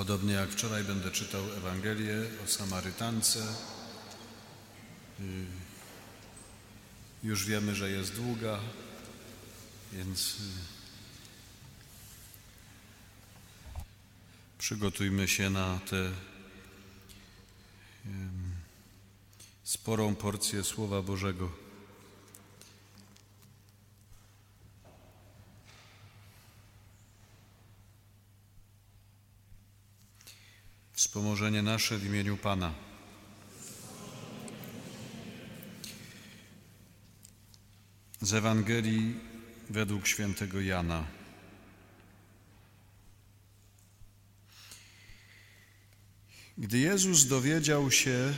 Podobnie 0.00 0.34
jak 0.34 0.50
wczoraj 0.50 0.84
będę 0.84 1.10
czytał 1.10 1.42
Ewangelię 1.56 2.14
o 2.44 2.48
Samarytance. 2.48 3.38
Y, 5.20 5.46
Już 7.22 7.46
wiemy, 7.46 7.74
że 7.74 7.90
jest 7.90 8.14
długa, 8.14 8.60
więc 9.92 10.34
y, 10.34 10.42
przygotujmy 14.58 15.28
się 15.28 15.50
na 15.50 15.78
tę 15.78 16.10
sporą 19.64 20.14
porcję 20.14 20.64
Słowa 20.64 21.02
Bożego. 21.02 21.52
Nasze 31.72 31.98
w 31.98 32.06
imieniu 32.06 32.36
Pana. 32.36 32.74
Z 38.20 38.34
Ewangelii 38.34 39.14
według 39.70 40.06
świętego 40.06 40.60
Jana. 40.60 41.06
Gdy 46.58 46.78
Jezus 46.78 47.26
dowiedział 47.26 47.90
się, 47.90 48.34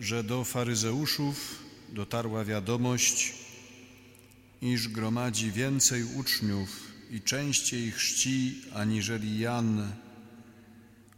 że 0.00 0.24
do 0.24 0.44
faryzeuszów 0.44 1.64
dotarła 1.88 2.44
wiadomość, 2.44 3.34
iż 4.62 4.88
gromadzi 4.88 5.52
więcej 5.52 6.04
uczniów 6.04 6.68
i 7.10 7.20
częściej 7.20 7.90
chrzci 7.90 8.62
aniżeli 8.74 9.38
Jan, 9.38 9.92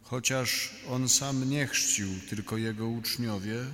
chociaż 0.09 0.69
on 0.87 1.09
sam 1.09 1.49
nie 1.49 1.67
chrzcił, 1.67 2.07
tylko 2.29 2.57
jego 2.57 2.87
uczniowie, 2.87 3.65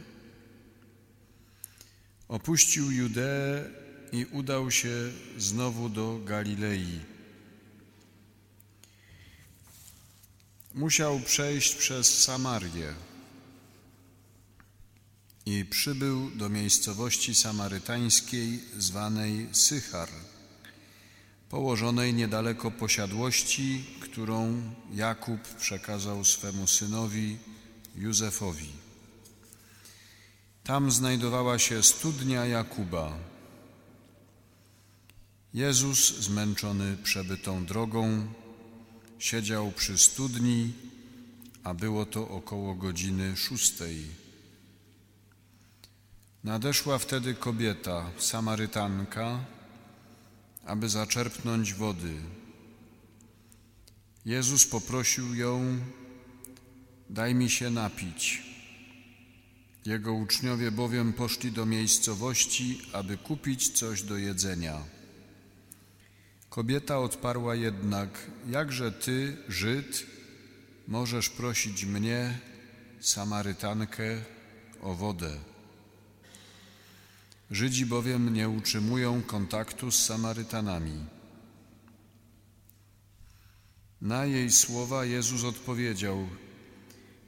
opuścił 2.27 2.91
Judeę 2.91 3.69
i 4.11 4.25
udał 4.25 4.71
się 4.71 5.11
znowu 5.37 5.89
do 5.89 6.19
Galilei. 6.25 6.99
Musiał 10.73 11.19
przejść 11.19 11.75
przez 11.75 12.23
Samarię. 12.23 12.93
I 15.45 15.65
przybył 15.65 16.31
do 16.31 16.49
miejscowości 16.49 17.35
samarytańskiej 17.35 18.63
zwanej 18.77 19.49
Sychar, 19.51 20.09
położonej 21.49 22.13
niedaleko 22.13 22.71
posiadłości, 22.71 23.85
którą 24.01 24.61
Jakub 24.93 25.41
przekazał 25.41 26.25
swemu 26.25 26.67
synowi 26.67 27.37
Józefowi. 27.95 28.69
Tam 30.63 30.91
znajdowała 30.91 31.59
się 31.59 31.83
studnia 31.83 32.45
Jakuba. 32.45 33.17
Jezus, 35.53 36.17
zmęczony 36.19 36.97
przebytą 37.03 37.65
drogą, 37.65 38.27
siedział 39.19 39.71
przy 39.71 39.97
studni, 39.97 40.73
a 41.63 41.73
było 41.73 42.05
to 42.05 42.29
około 42.29 42.75
godziny 42.75 43.37
szóstej. 43.37 44.05
Nadeszła 46.43 46.97
wtedy 46.97 47.33
kobieta, 47.33 48.11
Samarytanka, 48.17 49.39
aby 50.65 50.89
zaczerpnąć 50.89 51.73
wody. 51.73 52.13
Jezus 54.25 54.65
poprosił 54.65 55.35
ją: 55.35 55.79
Daj 57.09 57.35
mi 57.35 57.49
się 57.49 57.69
napić. 57.69 58.43
Jego 59.85 60.13
uczniowie 60.13 60.71
bowiem 60.71 61.13
poszli 61.13 61.51
do 61.51 61.65
miejscowości, 61.65 62.81
aby 62.93 63.17
kupić 63.17 63.69
coś 63.69 64.01
do 64.01 64.17
jedzenia. 64.17 64.81
Kobieta 66.49 66.99
odparła 66.99 67.55
jednak: 67.55 68.09
Jakże 68.49 68.91
ty, 68.91 69.37
Żyd, 69.47 70.05
możesz 70.87 71.29
prosić 71.29 71.85
mnie, 71.85 72.39
Samarytankę, 72.99 74.21
o 74.81 74.93
wodę? 74.93 75.54
Żydzi 77.51 77.85
bowiem 77.85 78.33
nie 78.33 78.49
utrzymują 78.49 79.21
kontaktu 79.21 79.91
z 79.91 80.05
Samarytanami. 80.05 81.05
Na 84.01 84.25
jej 84.25 84.51
słowa 84.51 85.05
Jezus 85.05 85.43
odpowiedział: 85.43 86.27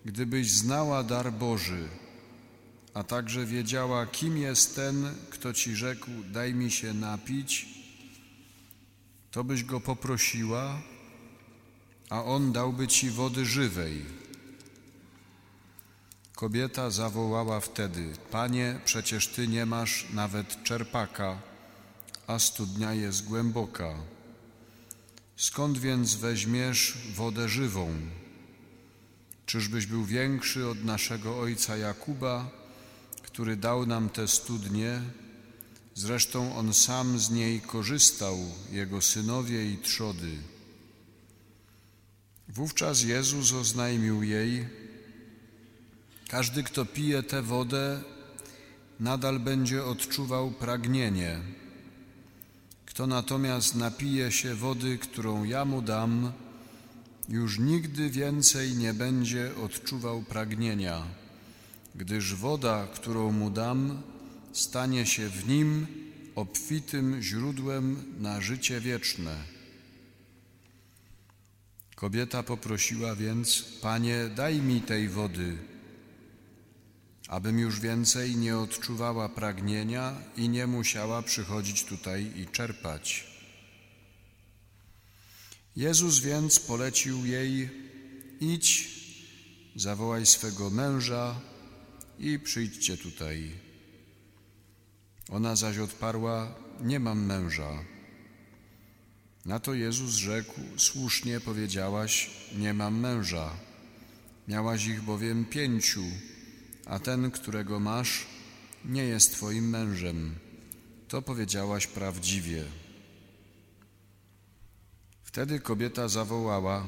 Gdybyś 0.06 0.52
znała 0.52 1.04
dar 1.04 1.34
Boży, 1.34 1.88
a 2.94 3.04
także 3.04 3.46
wiedziała, 3.46 4.06
kim 4.06 4.38
jest 4.38 4.76
ten, 4.76 5.16
kto 5.30 5.54
ci 5.54 5.76
rzekł: 5.76 6.12
Daj 6.32 6.54
mi 6.54 6.72
się 6.72 6.94
napić, 6.94 7.66
to 9.32 9.44
byś 9.44 9.64
go 9.64 9.80
poprosiła, 9.80 10.82
a 12.10 12.24
on 12.24 12.52
dałby 12.52 12.88
ci 12.88 13.10
wody 13.10 13.46
żywej. 13.46 14.06
Kobieta 16.38 16.90
zawołała 16.90 17.60
wtedy: 17.60 18.14
Panie, 18.32 18.80
przecież 18.86 19.28
ty 19.28 19.48
nie 19.48 19.66
masz 19.66 20.06
nawet 20.14 20.64
czerpaka, 20.64 21.42
a 22.28 22.40
studnia 22.40 22.94
jest 22.94 23.26
głęboka. 23.26 23.96
Skąd 25.38 25.78
więc 25.78 26.16
weźmiesz 26.16 26.98
wodę 27.16 27.50
żywą? 27.50 27.94
Czyżbyś 29.46 29.86
był 29.86 30.06
większy 30.06 30.68
od 30.68 30.84
naszego 30.84 31.40
ojca 31.40 31.78
Jakuba, 31.78 32.50
który 33.24 33.56
dał 33.56 33.86
nam 33.86 34.10
tę 34.10 34.28
studnię? 34.28 35.02
Zresztą 35.96 36.56
on 36.56 36.74
sam 36.74 37.20
z 37.20 37.30
niej 37.30 37.62
korzystał, 37.62 38.38
jego 38.72 39.02
synowie 39.02 39.72
i 39.72 39.78
trzody. 39.78 40.38
Wówczas 42.50 43.04
Jezus 43.04 43.54
oznajmił 43.54 44.24
jej: 44.24 44.87
Każdy, 46.28 46.64
kto 46.64 46.86
pije 46.86 47.24
tę 47.24 47.42
wodę, 47.42 48.02
nadal 49.00 49.40
będzie 49.40 49.84
odczuwał 49.84 50.52
pragnienie. 50.52 51.40
Kto 52.86 53.08
natomiast 53.08 53.76
napije 53.76 54.32
się 54.32 54.56
wody, 54.56 54.98
którą 54.98 55.44
ja 55.44 55.66
mu 55.66 55.82
dam, 55.82 56.32
już 57.30 57.60
nigdy 57.60 58.10
więcej 58.10 58.76
nie 58.76 58.94
będzie 58.94 59.52
odczuwał 59.66 60.22
pragnienia, 60.22 61.04
gdyż 61.96 62.36
woda, 62.36 62.88
którą 62.94 63.32
mu 63.32 63.50
dam, 63.50 64.02
stanie 64.54 65.06
się 65.06 65.30
w 65.30 65.48
nim 65.48 65.88
obfitym 66.36 67.22
źródłem 67.22 68.04
na 68.20 68.42
życie 68.42 68.80
wieczne. 68.80 69.36
Kobieta 71.96 72.44
poprosiła 72.44 73.16
więc: 73.16 73.64
Panie, 73.82 74.30
daj 74.36 74.62
mi 74.62 74.82
tej 74.82 75.10
wody, 75.10 75.58
abym 77.28 77.60
już 77.60 77.80
więcej 77.80 78.36
nie 78.36 78.58
odczuwała 78.58 79.30
pragnienia 79.30 80.16
i 80.38 80.50
nie 80.50 80.68
musiała 80.68 81.22
przychodzić 81.22 81.84
tutaj 81.84 82.32
i 82.36 82.48
czerpać. 82.48 83.28
Jezus 85.76 86.20
więc 86.20 86.60
polecił 86.60 87.26
jej: 87.26 87.70
Idź, 88.40 88.90
zawołaj 89.76 90.26
swego 90.26 90.70
męża 90.70 91.40
i 92.20 92.40
przyjdźcie 92.40 92.98
tutaj. 92.98 93.52
Ona 95.30 95.56
zaś 95.56 95.78
odparła: 95.78 96.56
Nie 96.82 97.00
mam 97.00 97.26
męża. 97.26 97.84
Na 99.46 99.60
to 99.60 99.74
Jezus 99.74 100.12
rzekł: 100.12 100.62
Słusznie 100.78 101.40
powiedziałaś: 101.40 102.30
Nie 102.58 102.74
mam 102.74 103.00
męża. 103.00 103.52
Miałaś 104.48 104.86
ich 104.86 105.02
bowiem 105.02 105.46
pięciu, 105.46 106.04
a 106.88 107.00
ten, 107.00 107.32
którego 107.32 107.80
masz, 107.80 108.26
nie 108.86 109.04
jest 109.04 109.32
Twoim 109.32 109.70
mężem. 109.70 110.36
To 111.08 111.22
powiedziałaś 111.22 111.88
prawdziwie. 111.88 112.64
Wtedy 115.24 115.60
kobieta 115.60 116.08
zawołała: 116.08 116.88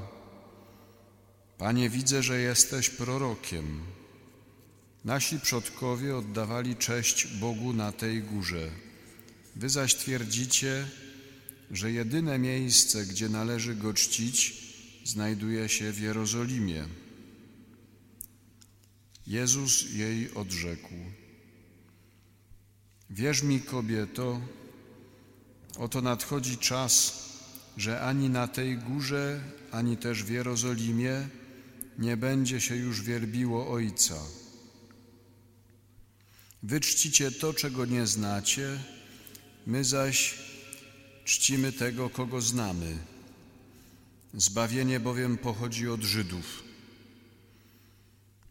Panie, 1.57 1.89
widzę, 1.89 2.23
że 2.23 2.39
jesteś 2.41 2.89
prorokiem. 2.89 3.81
Nasi 5.05 5.39
przodkowie 5.39 6.15
oddawali 6.17 6.75
cześć 6.75 7.27
Bogu 7.27 7.73
na 7.73 7.91
tej 7.91 8.23
górze. 8.23 8.69
Wy 9.55 9.69
zaś 9.69 9.95
twierdzicie, 9.95 10.87
że 11.71 11.91
jedyne 11.91 12.39
miejsce, 12.39 13.05
gdzie 13.05 13.29
należy 13.29 13.75
go 13.75 13.93
czcić, 13.93 14.63
znajduje 15.05 15.69
się 15.69 15.91
w 15.91 15.99
Jerozolimie. 15.99 16.85
Jezus 19.29 19.93
jej 19.93 20.33
odrzekł: 20.33 20.93
Wierz 23.09 23.43
mi, 23.43 23.61
kobieto, 23.61 24.41
oto 25.77 26.01
nadchodzi 26.01 26.57
czas, 26.57 27.23
że 27.77 28.01
ani 28.01 28.29
na 28.29 28.47
tej 28.47 28.77
górze, 28.77 29.41
ani 29.71 29.97
też 29.97 30.23
w 30.23 30.29
Jerozolimie 30.29 31.27
nie 31.99 32.17
będzie 32.17 32.61
się 32.61 32.75
już 32.75 33.01
wielbiło 33.01 33.71
Ojca. 33.71 34.15
Wy 36.63 36.79
czcicie 36.79 37.31
to, 37.31 37.53
czego 37.53 37.85
nie 37.85 38.07
znacie, 38.07 38.79
my 39.67 39.83
zaś 39.83 40.39
czcimy 41.25 41.71
tego, 41.71 42.09
kogo 42.09 42.41
znamy. 42.41 42.97
Zbawienie 44.33 44.99
bowiem 44.99 45.37
pochodzi 45.37 45.89
od 45.89 46.01
Żydów. 46.01 46.68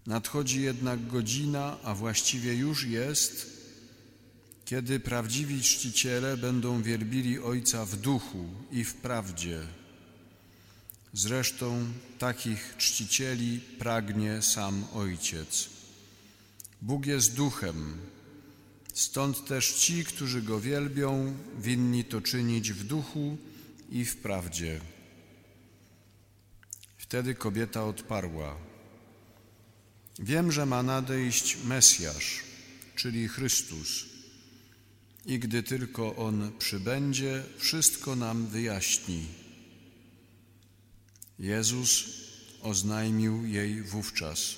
Nadchodzi 0.08 0.62
jednak 0.62 1.06
godzina, 1.06 1.76
a 1.82 1.94
właściwie 1.94 2.54
już 2.54 2.84
jest, 2.84 3.46
kiedy 4.64 5.00
prawdziwi 5.00 5.62
czciciele 5.62 6.36
będą 6.36 6.82
wielbili 6.82 7.38
Ojca 7.38 7.84
w 7.84 7.96
duchu 7.96 8.44
i 8.72 8.84
w 8.84 8.94
prawdzie. 8.94 9.60
Zresztą 11.12 11.84
takich 12.18 12.74
czcicieli 12.78 13.60
pragnie 13.78 14.42
sam 14.42 14.84
Ojciec. 14.94 15.68
Bóg 16.82 17.06
jest 17.06 17.34
duchem, 17.34 17.96
stąd 18.94 19.46
też 19.46 19.74
ci, 19.74 20.04
którzy 20.04 20.42
Go 20.42 20.60
wielbią, 20.60 21.36
winni 21.58 22.04
to 22.04 22.20
czynić 22.20 22.72
w 22.72 22.84
duchu 22.84 23.36
i 23.90 24.04
w 24.04 24.16
prawdzie. 24.16 24.80
Wtedy 26.96 27.34
kobieta 27.34 27.84
odparła: 27.84 28.67
Wiem, 30.18 30.52
że 30.52 30.66
ma 30.66 30.82
nadejść 30.82 31.56
Mesjasz, 31.64 32.42
czyli 32.96 33.28
Chrystus, 33.28 34.06
i 35.26 35.38
gdy 35.38 35.62
tylko 35.62 36.16
On 36.16 36.52
przybędzie, 36.58 37.42
wszystko 37.58 38.16
nam 38.16 38.46
wyjaśni. 38.46 39.26
Jezus 41.38 42.04
oznajmił 42.62 43.46
jej 43.46 43.82
wówczas: 43.82 44.56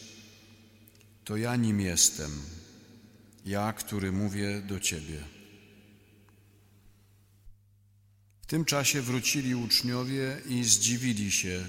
To 1.24 1.36
ja 1.36 1.56
nim 1.56 1.80
jestem, 1.80 2.30
ja, 3.46 3.72
który 3.72 4.12
mówię 4.12 4.62
do 4.62 4.80
ciebie. 4.80 5.24
W 8.42 8.46
tym 8.46 8.64
czasie 8.64 9.02
wrócili 9.02 9.54
uczniowie 9.54 10.40
i 10.48 10.64
zdziwili 10.64 11.32
się, 11.32 11.66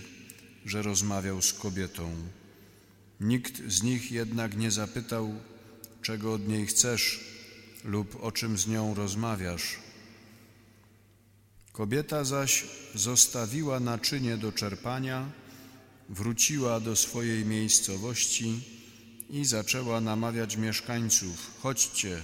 że 0.65 0.81
rozmawiał 0.81 1.41
z 1.41 1.53
kobietą. 1.53 2.15
Nikt 3.21 3.61
z 3.67 3.83
nich 3.83 4.11
jednak 4.11 4.57
nie 4.57 4.71
zapytał, 4.71 5.35
czego 6.01 6.33
od 6.33 6.47
niej 6.47 6.67
chcesz 6.67 7.19
lub 7.83 8.23
o 8.23 8.31
czym 8.31 8.57
z 8.57 8.67
nią 8.67 8.93
rozmawiasz. 8.93 9.79
Kobieta 11.71 12.23
zaś 12.23 12.65
zostawiła 12.95 13.79
naczynie 13.79 14.37
do 14.37 14.51
czerpania, 14.51 15.31
wróciła 16.09 16.79
do 16.79 16.95
swojej 16.95 17.45
miejscowości 17.45 18.61
i 19.29 19.45
zaczęła 19.45 20.01
namawiać 20.01 20.57
mieszkańców: 20.57 21.51
Chodźcie, 21.59 22.21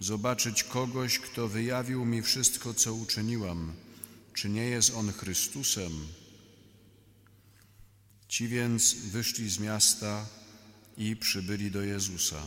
zobaczyć 0.00 0.64
kogoś, 0.64 1.18
kto 1.18 1.48
wyjawił 1.48 2.04
mi 2.04 2.22
wszystko, 2.22 2.74
co 2.74 2.94
uczyniłam. 2.94 3.72
Czy 4.34 4.48
nie 4.48 4.64
jest 4.64 4.94
on 4.94 5.12
Chrystusem? 5.12 5.92
Ci 8.34 8.48
więc 8.48 8.94
wyszli 8.94 9.50
z 9.50 9.58
miasta 9.58 10.26
i 10.96 11.16
przybyli 11.16 11.70
do 11.70 11.82
Jezusa. 11.82 12.42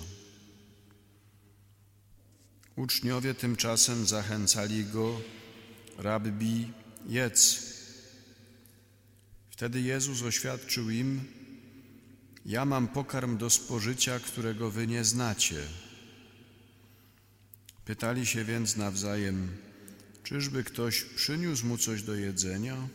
Uczniowie 2.76 3.34
tymczasem 3.34 4.08
zachęcali 4.08 4.86
go, 4.86 5.22
rabbi, 5.98 6.72
jedz. 7.10 7.64
Wtedy 9.50 9.82
Jezus 9.82 10.22
oświadczył 10.22 10.90
im, 10.90 11.24
ja 12.46 12.66
mam 12.66 12.88
pokarm 12.88 13.38
do 13.38 13.50
spożycia, 13.50 14.20
którego 14.20 14.72
wy 14.72 14.88
nie 14.88 15.04
znacie. 15.04 15.64
Pytali 17.86 18.26
się 18.26 18.46
więc 18.46 18.76
nawzajem, 18.76 19.58
czyżby 20.24 20.64
ktoś 20.64 21.04
przyniósł 21.04 21.66
mu 21.66 21.78
coś 21.78 22.04
do 22.04 22.16
jedzenia? 22.16 22.88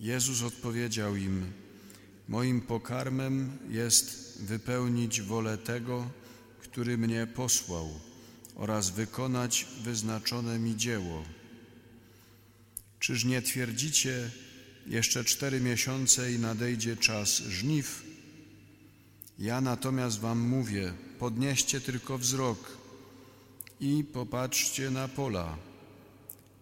Jezus 0.00 0.42
odpowiedział 0.42 1.16
im, 1.16 1.52
moim 2.28 2.60
pokarmem 2.60 3.58
jest 3.68 4.38
wypełnić 4.42 5.22
wolę 5.22 5.58
tego, 5.58 6.10
który 6.60 6.98
mnie 6.98 7.26
posłał 7.26 8.00
oraz 8.54 8.90
wykonać 8.90 9.66
wyznaczone 9.82 10.58
mi 10.58 10.76
dzieło. 10.76 11.24
Czyż 13.00 13.24
nie 13.24 13.42
twierdzicie, 13.42 14.30
jeszcze 14.86 15.24
cztery 15.24 15.60
miesiące 15.60 16.32
i 16.32 16.38
nadejdzie 16.38 16.96
czas 16.96 17.36
żniw? 17.36 18.02
Ja 19.38 19.60
natomiast 19.60 20.20
wam 20.20 20.38
mówię, 20.40 20.92
podnieście 21.18 21.80
tylko 21.80 22.18
wzrok 22.18 22.76
i 23.80 24.04
popatrzcie 24.04 24.90
na 24.90 25.08
pola. 25.08 25.58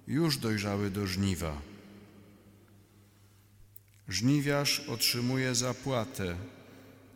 Już 0.08 0.36
dojrzały 0.36 0.90
do 0.90 1.06
żniwa. 1.06 1.73
Żniwiarz 4.08 4.80
otrzymuje 4.80 5.54
zapłatę 5.54 6.36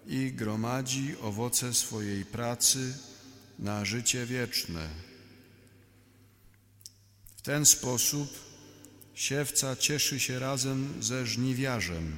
i 0.07 0.33
gromadzi 0.33 1.17
owoce 1.23 1.75
swojej 1.75 2.25
pracy 2.25 2.95
na 3.59 3.85
życie 3.85 4.27
wieczne. 4.27 4.89
W 7.37 7.43
ten 7.43 7.67
sposób 7.67 8.29
siewca 9.15 9.77
cieszy 9.77 10.21
się 10.21 10.39
razem 10.39 11.03
ze 11.03 11.27
żniwiarzem. 11.27 12.13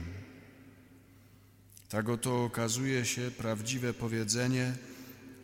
Tak 1.88 2.08
oto 2.08 2.44
okazuje 2.44 3.04
się 3.04 3.30
prawdziwe 3.30 3.94
powiedzenie: 3.94 4.74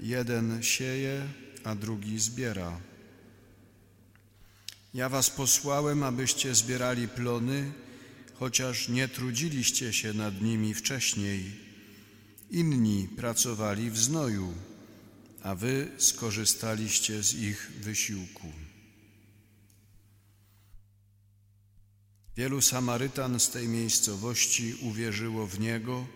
jeden 0.00 0.62
sieje, 0.62 1.22
a 1.64 1.74
drugi 1.74 2.18
zbiera. 2.18 2.80
Ja 4.94 5.08
was 5.08 5.30
posłałem, 5.30 6.02
abyście 6.02 6.54
zbierali 6.54 7.08
plony, 7.08 7.72
chociaż 8.38 8.88
nie 8.88 9.08
trudziliście 9.08 9.92
się 9.92 10.12
nad 10.12 10.42
nimi 10.42 10.74
wcześniej. 10.74 11.66
Inni 12.50 13.08
pracowali 13.16 13.90
w 13.90 13.98
znoju, 13.98 14.54
a 15.42 15.54
wy 15.54 15.88
skorzystaliście 15.98 17.22
z 17.22 17.34
ich 17.34 17.70
wysiłku. 17.80 18.52
Wielu 22.36 22.60
Samarytan 22.60 23.40
z 23.40 23.50
tej 23.50 23.68
miejscowości 23.68 24.74
uwierzyło 24.82 25.46
w 25.46 25.60
Niego 25.60 26.06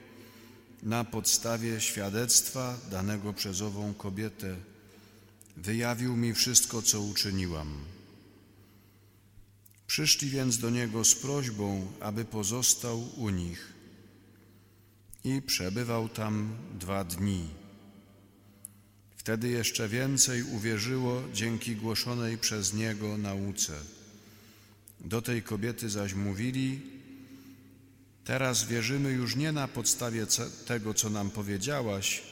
na 0.83 1.05
podstawie 1.05 1.81
świadectwa 1.81 2.79
danego 2.91 3.33
przez 3.33 3.61
ową 3.61 3.95
kobietę. 3.95 4.57
Wyjawił 5.57 6.17
mi 6.17 6.35
wszystko, 6.35 6.83
co 6.83 7.01
uczyniłam. 7.01 7.90
Przyszli 9.91 10.31
więc 10.31 10.59
do 10.59 10.71
Niego 10.71 11.05
z 11.05 11.15
prośbą, 11.15 11.93
aby 12.01 12.25
pozostał 12.25 13.09
u 13.17 13.31
nich 13.31 13.73
i 15.25 15.43
przebywał 15.43 16.09
tam 16.09 16.57
dwa 16.79 17.05
dni. 17.05 17.49
Wtedy 19.17 19.49
jeszcze 19.49 19.89
więcej 19.89 20.43
uwierzyło 20.43 21.23
dzięki 21.35 21.77
głoszonej 21.77 22.39
przez 22.39 22.75
Niego 22.75 23.19
nauce. 23.19 23.73
Do 25.01 25.23
tej 25.23 25.43
kobiety 25.43 25.91
zaś 25.91 26.15
mówili, 26.15 26.81
teraz 28.25 28.65
wierzymy 28.65 29.11
już 29.11 29.37
nie 29.37 29.53
na 29.53 29.69
podstawie 29.69 30.27
tego, 30.67 30.95
co 30.95 31.11
nam 31.11 31.31
powiedziałaś, 31.31 32.23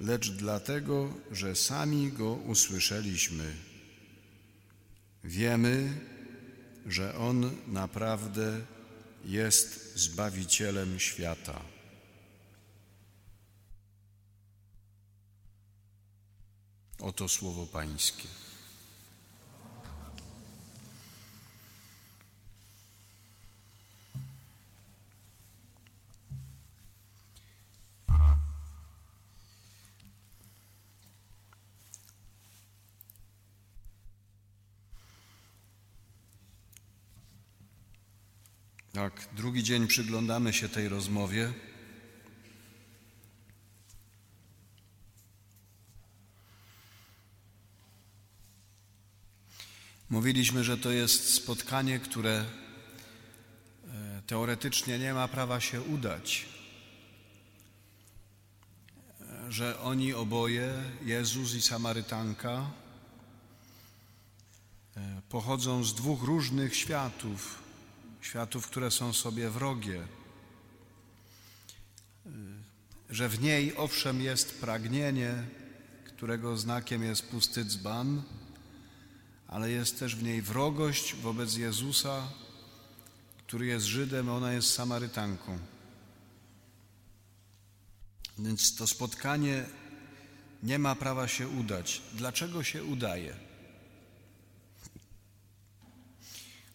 lecz 0.00 0.30
dlatego, 0.30 1.14
że 1.32 1.56
sami 1.56 2.12
Go 2.12 2.32
usłyszeliśmy. 2.32 3.52
Wiemy, 5.24 6.00
że 6.90 7.16
On 7.18 7.56
naprawdę 7.66 8.60
jest 9.24 9.96
Zbawicielem 9.98 11.00
świata. 11.00 11.60
Oto 16.98 17.28
słowo 17.28 17.66
Pańskie. 17.66 18.28
Tak, 38.92 39.28
drugi 39.36 39.62
dzień 39.62 39.86
przyglądamy 39.86 40.52
się 40.52 40.68
tej 40.68 40.88
rozmowie. 40.88 41.52
Mówiliśmy, 50.10 50.64
że 50.64 50.78
to 50.78 50.90
jest 50.90 51.34
spotkanie, 51.34 51.98
które 51.98 52.44
e, 53.88 54.22
teoretycznie 54.26 54.98
nie 54.98 55.14
ma 55.14 55.28
prawa 55.28 55.60
się 55.60 55.82
udać, 55.82 56.46
że 59.48 59.80
oni 59.80 60.14
oboje, 60.14 60.74
Jezus 61.04 61.54
i 61.54 61.62
Samarytanka, 61.62 62.70
pochodzą 65.28 65.84
z 65.84 65.94
dwóch 65.94 66.22
różnych 66.22 66.76
światów, 66.76 67.59
światów, 68.20 68.66
które 68.66 68.90
są 68.90 69.12
sobie 69.12 69.50
wrogie, 69.50 70.06
że 73.10 73.28
w 73.28 73.40
niej 73.40 73.76
owszem 73.76 74.20
jest 74.20 74.60
pragnienie, 74.60 75.34
którego 76.04 76.56
znakiem 76.56 77.02
jest 77.02 77.28
pusty 77.28 77.64
dzban, 77.64 78.22
ale 79.48 79.70
jest 79.70 79.98
też 79.98 80.16
w 80.16 80.22
niej 80.22 80.42
wrogość 80.42 81.14
wobec 81.14 81.56
Jezusa, 81.56 82.28
który 83.46 83.66
jest 83.66 83.86
Żydem, 83.86 84.28
a 84.28 84.32
ona 84.32 84.52
jest 84.52 84.74
Samarytanką. 84.74 85.58
Więc 88.38 88.76
to 88.76 88.86
spotkanie 88.86 89.66
nie 90.62 90.78
ma 90.78 90.94
prawa 90.94 91.28
się 91.28 91.48
udać. 91.48 92.02
Dlaczego 92.14 92.64
się 92.64 92.84
udaje? 92.84 93.49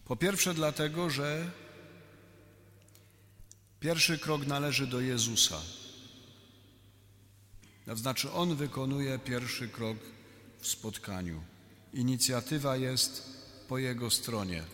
Po 0.06 0.16
pierwsze, 0.16 0.54
dlatego, 0.54 1.10
że 1.10 1.50
pierwszy 3.80 4.18
krok 4.18 4.46
należy 4.46 4.86
do 4.86 5.00
Jezusa. 5.00 5.60
To 7.86 7.96
znaczy, 7.96 8.32
On 8.32 8.56
wykonuje 8.56 9.18
pierwszy 9.18 9.68
krok 9.68 9.98
w 10.60 10.66
spotkaniu. 10.66 11.42
Inicjatywa 11.92 12.76
jest 12.76 13.22
po 13.68 13.78
Jego 13.78 14.10
stronie. 14.10 14.64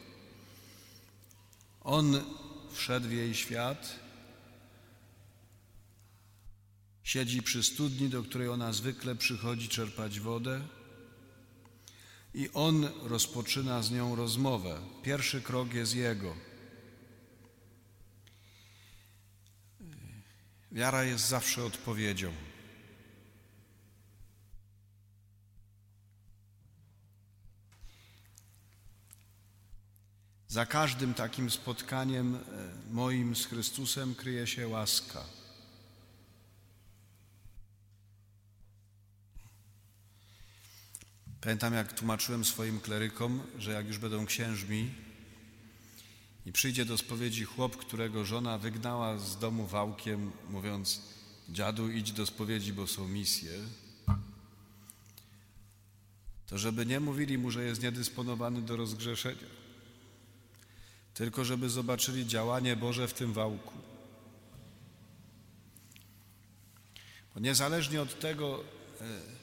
On 1.80 2.24
wszedł 2.72 3.08
w 3.08 3.12
jej 3.12 3.34
świat, 3.34 3.98
siedzi 7.02 7.42
przy 7.42 7.62
studni, 7.62 8.08
do 8.08 8.22
której 8.22 8.48
ona 8.48 8.72
zwykle 8.72 9.14
przychodzi 9.14 9.68
czerpać 9.68 10.20
wodę, 10.20 10.60
i 12.34 12.50
on 12.54 12.88
rozpoczyna 13.02 13.82
z 13.82 13.90
nią 13.90 14.16
rozmowę. 14.16 14.80
Pierwszy 15.02 15.42
krok 15.42 15.74
jest 15.74 15.94
jego. 15.94 16.34
Wiara 20.72 21.04
jest 21.04 21.28
zawsze 21.28 21.64
odpowiedzią. 21.64 22.32
Za 30.48 30.66
każdym 30.66 31.14
takim 31.14 31.50
spotkaniem 31.50 32.34
e, 32.34 32.40
moim 32.90 33.36
z 33.36 33.46
Chrystusem 33.46 34.14
kryje 34.14 34.46
się 34.46 34.68
łaska. 34.68 35.24
Pamiętam, 41.42 41.75
jak 41.75 41.92
tłumaczyłem 41.92 42.44
swoim 42.44 42.80
klerykom, 42.80 43.42
że 43.58 43.72
jak 43.72 43.87
już 43.87 43.99
będą 43.99 44.26
księżmi 44.26 44.90
i 46.46 46.52
przyjdzie 46.52 46.84
do 46.84 46.99
spowiedzi 46.99 47.44
chłop, 47.44 47.76
którego 47.76 48.25
żona 48.25 48.58
wygnała 48.58 49.18
z 49.18 49.38
domu 49.38 49.66
wałkiem, 49.66 50.32
mówiąc: 50.50 51.02
Dziadu, 51.49 51.90
idź 51.90 52.12
do 52.12 52.26
spowiedzi, 52.26 52.72
bo 52.72 52.87
są 52.87 53.08
misje, 53.08 53.52
to 56.46 56.58
żeby 56.58 56.87
nie 56.87 57.00
mówili 57.00 57.38
mu, 57.38 57.50
że 57.50 57.64
jest 57.64 57.82
niedysponowany 57.82 58.62
do 58.62 58.76
rozgrzeszenia 58.76 59.62
tylko 61.14 61.44
żeby 61.44 61.70
zobaczyli 61.70 62.26
działanie 62.26 62.76
Boże 62.76 63.08
w 63.08 63.14
tym 63.14 63.32
wałku. 63.32 63.75
Bo 67.34 67.40
niezależnie 67.40 68.02
od 68.02 68.20
tego, 68.20 68.64
e, 69.00 69.41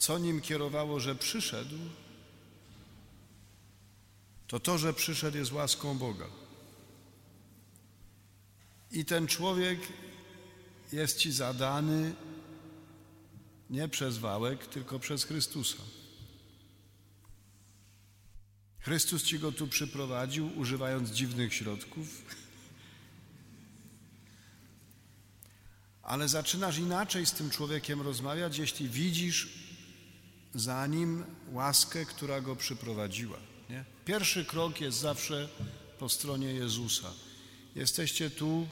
co 0.00 0.18
nim 0.18 0.40
kierowało, 0.40 1.00
że 1.00 1.14
przyszedł, 1.14 1.78
to 4.46 4.60
to, 4.60 4.78
że 4.78 4.94
przyszedł 4.94 5.36
jest 5.36 5.52
łaską 5.52 5.98
Boga. 5.98 6.26
I 8.90 9.04
ten 9.04 9.26
człowiek 9.26 9.80
jest 10.92 11.18
ci 11.18 11.32
zadany 11.32 12.14
nie 13.70 13.88
przez 13.88 14.18
wałek, 14.18 14.66
tylko 14.66 14.98
przez 14.98 15.24
Chrystusa. 15.24 15.82
Chrystus 18.78 19.22
ci 19.22 19.38
go 19.38 19.52
tu 19.52 19.68
przyprowadził, 19.68 20.58
używając 20.58 21.10
dziwnych 21.10 21.54
środków. 21.54 22.24
Ale 26.02 26.28
zaczynasz 26.28 26.78
inaczej 26.78 27.26
z 27.26 27.32
tym 27.32 27.50
człowiekiem 27.50 28.00
rozmawiać, 28.00 28.58
jeśli 28.58 28.88
widzisz 28.88 29.69
za 30.54 30.86
nim 30.86 31.24
łaskę, 31.52 32.04
która 32.04 32.40
go 32.40 32.56
przyprowadziła. 32.56 33.38
Nie? 33.70 33.84
Pierwszy 34.04 34.44
krok 34.44 34.80
jest 34.80 34.98
zawsze 34.98 35.48
po 35.98 36.08
stronie 36.08 36.52
Jezusa. 36.52 37.12
Jesteście 37.74 38.30
tu, 38.30 38.68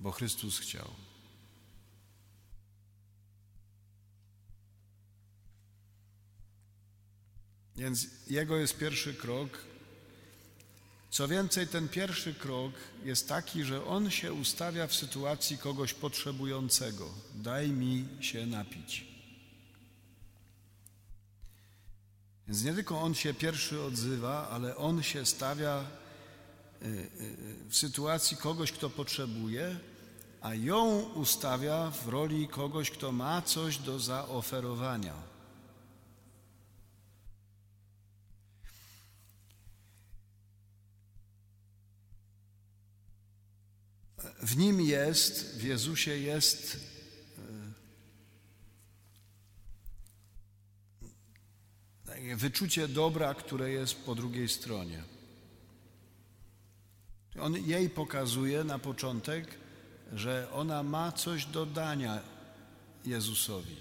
bo 0.00 0.10
Chrystus 0.10 0.58
chciał. 0.58 0.90
Więc 7.76 8.06
jego 8.30 8.56
jest 8.56 8.78
pierwszy 8.78 9.14
krok. 9.14 9.58
Co 11.10 11.28
więcej, 11.28 11.68
ten 11.68 11.88
pierwszy 11.88 12.34
krok 12.34 12.72
jest 13.04 13.28
taki, 13.28 13.64
że 13.64 13.84
on 13.84 14.10
się 14.10 14.32
ustawia 14.32 14.86
w 14.86 14.94
sytuacji 14.94 15.58
kogoś 15.58 15.94
potrzebującego. 15.94 17.10
Daj 17.34 17.68
mi 17.68 18.08
się 18.20 18.46
napić. 18.46 19.17
Więc 22.48 22.64
nie 22.64 22.74
tylko 22.74 23.00
on 23.00 23.14
się 23.14 23.34
pierwszy 23.34 23.82
odzywa, 23.82 24.48
ale 24.48 24.76
on 24.76 25.02
się 25.02 25.26
stawia 25.26 25.84
y, 26.82 26.86
y, 26.86 27.08
w 27.68 27.76
sytuacji 27.76 28.36
kogoś, 28.36 28.72
kto 28.72 28.90
potrzebuje, 28.90 29.78
a 30.40 30.54
ją 30.54 31.00
ustawia 31.00 31.90
w 31.90 32.08
roli 32.08 32.48
kogoś, 32.48 32.90
kto 32.90 33.12
ma 33.12 33.42
coś 33.42 33.78
do 33.78 34.00
zaoferowania. 34.00 35.28
w 44.42 44.56
nim 44.56 44.80
jest, 44.80 45.58
w 45.58 45.62
Jezusie 45.62 46.18
jest 46.18 46.76
wyczucie 52.36 52.88
dobra, 52.88 53.34
które 53.34 53.70
jest 53.70 54.04
po 54.04 54.14
drugiej 54.14 54.48
stronie. 54.48 55.02
On 57.40 57.56
jej 57.56 57.90
pokazuje 57.90 58.64
na 58.64 58.78
początek, 58.78 59.58
że 60.12 60.48
ona 60.52 60.82
ma 60.82 61.12
coś 61.12 61.46
do 61.46 61.66
dania 61.66 62.20
Jezusowi. 63.04 63.76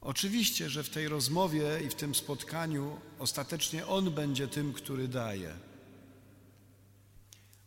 Oczywiście, 0.00 0.70
że 0.70 0.84
w 0.84 0.90
tej 0.90 1.08
rozmowie 1.08 1.80
i 1.86 1.88
w 1.88 1.94
tym 1.94 2.14
spotkaniu 2.14 3.00
ostatecznie 3.18 3.86
On 3.86 4.10
będzie 4.10 4.48
tym, 4.48 4.72
który 4.72 5.08
daje 5.08 5.68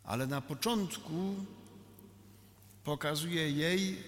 ale 0.04 0.26
na 0.26 0.40
początku 0.40 1.34
pokazuje 2.84 3.50
jej, 3.50 3.98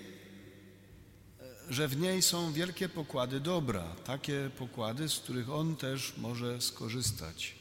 że 1.70 1.88
w 1.88 1.96
niej 1.96 2.22
są 2.22 2.52
wielkie 2.52 2.88
pokłady 2.88 3.40
dobra, 3.40 3.84
takie 4.04 4.50
pokłady, 4.58 5.08
z 5.08 5.18
których 5.18 5.50
on 5.50 5.76
też 5.76 6.16
może 6.16 6.60
skorzystać. 6.60 7.54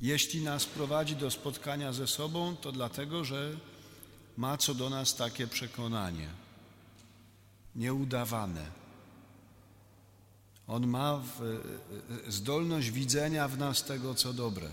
Jeśli 0.00 0.42
nas 0.42 0.64
prowadzi 0.64 1.16
do 1.16 1.30
spotkania 1.30 1.92
ze 1.92 2.06
sobą, 2.06 2.56
to 2.56 2.72
dlatego, 2.72 3.24
że 3.24 3.56
ma 4.36 4.56
co 4.56 4.74
do 4.74 4.90
nas 4.90 5.16
takie 5.16 5.46
przekonanie, 5.46 6.28
nieudawane 7.74 8.82
on 10.66 10.86
ma 10.86 11.16
w, 11.16 11.42
e, 11.42 12.26
e, 12.26 12.32
zdolność 12.32 12.90
widzenia 12.90 13.48
w 13.48 13.58
nas 13.58 13.84
tego, 13.84 14.14
co 14.14 14.32
dobre. 14.32 14.68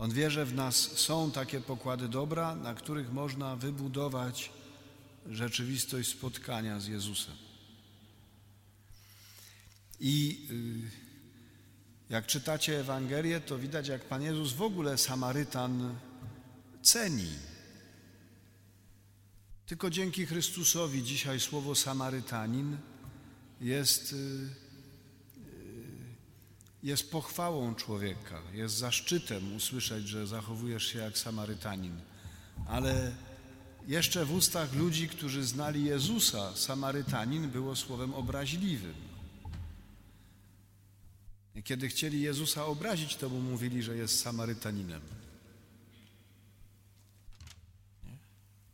On 0.00 0.10
wie, 0.10 0.30
że 0.30 0.46
w 0.46 0.54
nas 0.54 0.76
są 0.76 1.30
takie 1.30 1.60
pokłady 1.60 2.08
dobra, 2.08 2.54
na 2.54 2.74
których 2.74 3.12
można 3.12 3.56
wybudować 3.56 4.50
rzeczywistość 5.26 6.08
spotkania 6.10 6.80
z 6.80 6.86
Jezusem. 6.86 7.34
I 10.00 10.46
y, 10.50 12.10
jak 12.10 12.26
czytacie 12.26 12.80
Ewangelię, 12.80 13.40
to 13.40 13.58
widać, 13.58 13.88
jak 13.88 14.04
Pan 14.04 14.22
Jezus 14.22 14.52
w 14.52 14.62
ogóle 14.62 14.98
Samarytan 14.98 15.94
ceni 16.82 17.30
Tylko 19.70 19.90
dzięki 19.90 20.26
Chrystusowi 20.26 21.02
dzisiaj 21.02 21.40
słowo 21.40 21.74
Samarytanin 21.74 22.76
jest, 23.60 24.12
y, 24.12 24.16
jest 26.82 27.10
pochwałą 27.10 27.74
człowieka, 27.74 28.42
jest 28.52 28.74
zaszczytem 28.74 29.56
usłyszeć, 29.56 30.08
że 30.08 30.26
zachowujesz 30.26 30.86
się 30.86 30.98
jak 30.98 31.18
Samarytanin. 31.18 32.00
Ale 32.66 33.12
jeszcze 33.86 34.24
w 34.24 34.32
ustach 34.32 34.72
ludzi, 34.72 35.08
którzy 35.08 35.44
znali 35.44 35.84
Jezusa, 35.84 36.56
Samarytanin 36.56 37.50
było 37.50 37.76
słowem 37.76 38.14
obraźliwym. 38.14 38.94
Kiedy 41.64 41.88
chcieli 41.88 42.20
Jezusa 42.20 42.66
obrazić, 42.66 43.16
to 43.16 43.28
mu 43.28 43.40
mówili, 43.40 43.82
że 43.82 43.96
jest 43.96 44.20
Samarytaninem. 44.20 45.00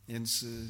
Więc 0.08 0.42
y, 0.42 0.68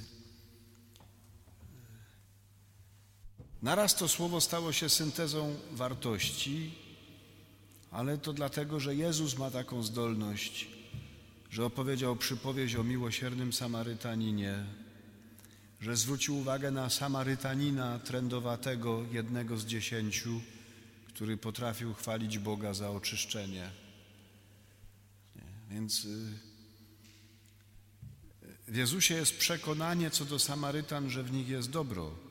naraz 3.63 3.95
to 3.97 4.09
słowo 4.09 4.41
stało 4.41 4.73
się 4.73 4.89
syntezą 4.89 5.55
wartości, 5.73 6.86
ale 7.97 8.19
to 8.19 8.33
dlatego, 8.33 8.81
że 8.81 8.95
Jezus 8.95 9.39
ma 9.39 9.51
taką 9.51 9.83
zdolność, 9.83 10.69
że 11.51 11.65
opowiedział 11.65 12.17
przypowieść 12.17 12.75
o 12.75 12.85
miłosiernym 12.85 13.53
Samarytaninie, 13.53 14.65
że 15.81 15.97
zwrócił 15.97 16.39
uwagę 16.39 16.71
na 16.71 16.91
Samarytanina 16.91 17.99
trędowatego, 17.99 19.05
jednego 19.13 19.57
z 19.57 19.67
dziesięciu, 19.67 20.41
który 21.09 21.37
potrafił 21.37 21.95
chwalić 21.95 22.39
Boga 22.39 22.75
za 22.75 22.91
oczyszczenie. 22.91 23.71
Więc 25.71 26.05
y, 26.05 26.33
w 28.69 28.77
Jezusie 28.77 29.15
jest 29.15 29.39
przekonanie 29.39 30.11
co 30.11 30.25
do 30.25 30.39
Samarytan, 30.39 31.11
że 31.11 31.23
w 31.23 31.33
nich 31.33 31.49
jest 31.49 31.71
dobro. 31.71 32.26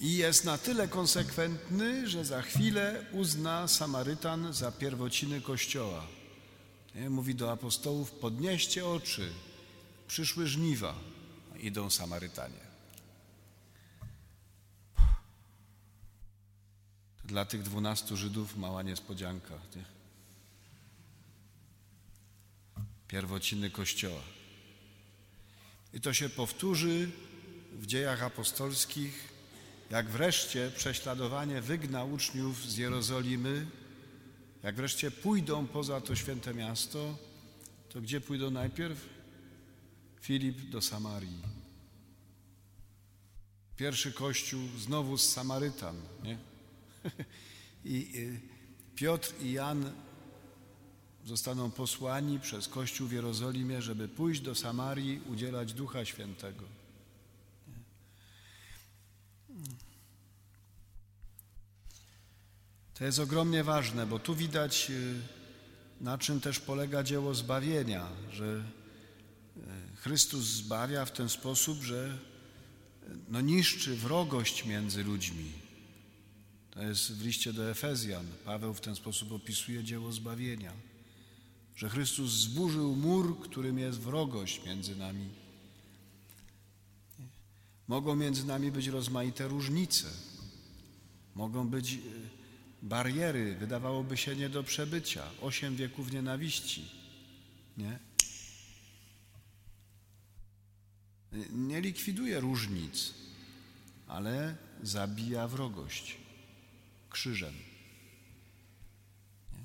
I 0.00 0.16
jest 0.16 0.44
na 0.44 0.58
tyle 0.58 0.88
konsekwentny, 0.88 2.08
że 2.08 2.24
za 2.24 2.42
chwilę 2.42 3.04
uzna 3.12 3.68
Samarytan 3.68 4.52
za 4.52 4.72
pierwociny 4.72 5.40
Kościoła. 5.40 6.06
Mówi 7.10 7.34
do 7.34 7.52
apostołów: 7.52 8.10
podnieście 8.10 8.86
oczy, 8.86 9.32
przyszły 10.08 10.46
żniwa, 10.46 10.94
idą 11.60 11.90
Samarytanie. 11.90 12.66
Dla 17.24 17.44
tych 17.44 17.62
dwunastu 17.62 18.16
Żydów 18.16 18.56
mała 18.56 18.82
niespodzianka. 18.82 19.54
Nie? 19.76 19.84
Pierwociny 23.08 23.70
Kościoła. 23.70 24.22
I 25.92 26.00
to 26.00 26.14
się 26.14 26.28
powtórzy 26.28 27.10
w 27.72 27.86
dziejach 27.86 28.22
apostolskich 28.22 29.25
jak 29.90 30.08
wreszcie 30.08 30.70
prześladowanie 30.76 31.60
wygna 31.60 32.04
uczniów 32.04 32.70
z 32.70 32.76
Jerozolimy, 32.76 33.66
jak 34.62 34.74
wreszcie 34.74 35.10
pójdą 35.10 35.66
poza 35.66 36.00
to 36.00 36.16
święte 36.16 36.54
miasto, 36.54 37.18
to 37.88 38.00
gdzie 38.00 38.20
pójdą 38.20 38.50
najpierw? 38.50 39.08
Filip 40.20 40.70
do 40.70 40.80
Samarii. 40.82 41.42
Pierwszy 43.76 44.12
kościół 44.12 44.60
znowu 44.78 45.18
z 45.18 45.28
Samarytan. 45.28 45.96
Nie? 46.22 46.38
I 47.84 48.12
y, 48.16 48.40
Piotr 48.94 49.34
i 49.42 49.52
Jan 49.52 49.92
zostaną 51.24 51.70
posłani 51.70 52.40
przez 52.40 52.68
Kościół 52.68 53.08
w 53.08 53.12
Jerozolimie, 53.12 53.82
żeby 53.82 54.08
pójść 54.08 54.40
do 54.40 54.54
Samarii, 54.54 55.20
udzielać 55.32 55.72
Ducha 55.72 56.04
Świętego. 56.04 56.64
To 62.98 63.04
jest 63.04 63.18
ogromnie 63.18 63.64
ważne, 63.64 64.06
bo 64.06 64.18
tu 64.18 64.34
widać, 64.34 64.90
y, 64.90 65.20
na 66.00 66.18
czym 66.18 66.40
też 66.40 66.60
polega 66.60 67.02
dzieło 67.02 67.34
zbawienia, 67.34 68.08
że 68.32 68.64
y, 69.56 69.60
Chrystus 69.96 70.44
zbawia 70.44 71.04
w 71.04 71.12
ten 71.12 71.28
sposób, 71.28 71.82
że 71.82 72.18
y, 73.08 73.16
no, 73.28 73.40
niszczy 73.40 73.96
wrogość 73.96 74.64
między 74.64 75.04
ludźmi. 75.04 75.52
To 76.70 76.82
jest 76.82 77.12
w 77.12 77.24
liście 77.24 77.52
do 77.52 77.70
Efezjan. 77.70 78.26
Paweł 78.44 78.74
w 78.74 78.80
ten 78.80 78.96
sposób 78.96 79.32
opisuje 79.32 79.84
dzieło 79.84 80.12
zbawienia, 80.12 80.72
że 81.76 81.88
Chrystus 81.88 82.30
zburzył 82.30 82.96
mur, 82.96 83.40
którym 83.40 83.78
jest 83.78 83.98
wrogość 83.98 84.64
między 84.64 84.96
nami. 84.96 85.28
Mogą 87.88 88.16
między 88.16 88.46
nami 88.46 88.72
być 88.72 88.86
rozmaite 88.86 89.48
różnice, 89.48 90.08
mogą 91.34 91.68
być 91.68 91.98
bariery, 92.82 93.54
wydawałoby 93.54 94.16
się 94.16 94.36
nie 94.36 94.48
do 94.48 94.62
przebycia, 94.62 95.22
osiem 95.40 95.76
wieków 95.76 96.12
nienawiści. 96.12 96.90
Nie? 97.76 97.98
Nie 101.52 101.80
likwiduje 101.80 102.40
różnic, 102.40 103.14
ale 104.08 104.56
zabija 104.82 105.48
wrogość 105.48 106.16
krzyżem. 107.10 107.54
Nie? 109.52 109.64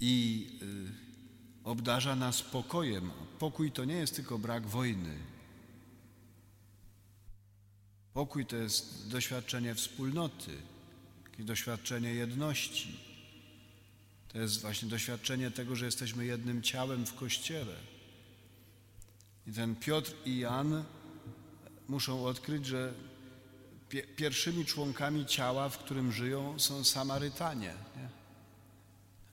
I 0.00 0.46
y, 0.62 1.64
obdarza 1.64 2.16
nas 2.16 2.42
pokojem. 2.42 3.10
Pokój 3.38 3.72
to 3.72 3.84
nie 3.84 3.94
jest 3.94 4.16
tylko 4.16 4.38
brak 4.38 4.66
wojny. 4.66 5.33
Pokój 8.14 8.46
to 8.46 8.56
jest 8.56 9.08
doświadczenie 9.08 9.74
wspólnoty, 9.74 10.56
doświadczenie 11.38 12.14
jedności. 12.14 13.00
To 14.28 14.38
jest 14.38 14.60
właśnie 14.60 14.88
doświadczenie 14.88 15.50
tego, 15.50 15.76
że 15.76 15.84
jesteśmy 15.84 16.24
jednym 16.24 16.62
ciałem 16.62 17.06
w 17.06 17.14
Kościele. 17.14 17.74
I 19.46 19.52
ten 19.52 19.76
Piotr 19.76 20.12
i 20.24 20.38
Jan 20.38 20.84
muszą 21.88 22.24
odkryć, 22.24 22.66
że 22.66 22.94
pierwszymi 24.16 24.64
członkami 24.64 25.26
ciała, 25.26 25.68
w 25.68 25.78
którym 25.78 26.12
żyją, 26.12 26.58
są 26.58 26.84
Samarytanie. 26.84 27.74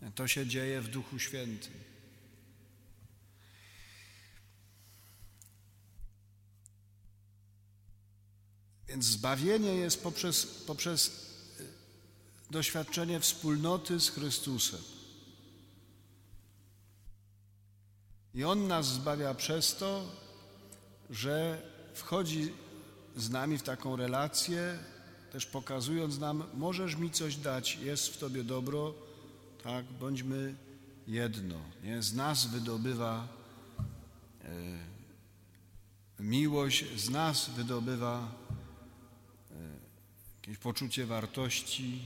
Nie? 0.02 0.12
To 0.12 0.28
się 0.28 0.48
dzieje 0.48 0.82
w 0.82 0.88
Duchu 0.88 1.20
Świętym. 1.20 1.91
Więc 8.92 9.06
zbawienie 9.06 9.76
jest 9.76 10.04
poprzez, 10.04 10.46
poprzez 10.46 11.08
y, 11.08 11.64
doświadczenie 12.50 13.20
wspólnoty 13.20 14.00
z 14.00 14.10
Chrystusem. 14.10 14.80
I 18.34 18.44
On 18.44 18.68
nas 18.68 18.86
zbawia 18.86 19.34
przez 19.34 19.76
to, 19.76 20.06
że 21.10 21.62
wchodzi 21.94 22.54
z 23.16 23.30
nami 23.30 23.58
w 23.58 23.64
taką 23.64 23.96
relację, 23.96 24.80
też 25.32 25.46
pokazując 25.46 26.20
nam, 26.20 26.44
możesz 26.54 26.96
mi 26.96 27.12
coś 27.12 27.36
dać, 27.36 27.76
jest 27.76 28.08
w 28.08 28.18
Tobie 28.18 28.44
dobro, 28.44 28.94
tak, 29.64 29.86
bądźmy 29.86 30.56
jedno. 31.08 31.56
Nie? 31.84 32.02
Z 32.02 32.14
nas 32.14 32.46
wydobywa 32.46 33.28
e, 34.44 34.48
miłość, 36.20 36.86
z 37.00 37.10
nas 37.10 37.50
wydobywa 37.50 38.41
jakieś 40.42 40.58
poczucie 40.58 41.06
wartości. 41.06 42.02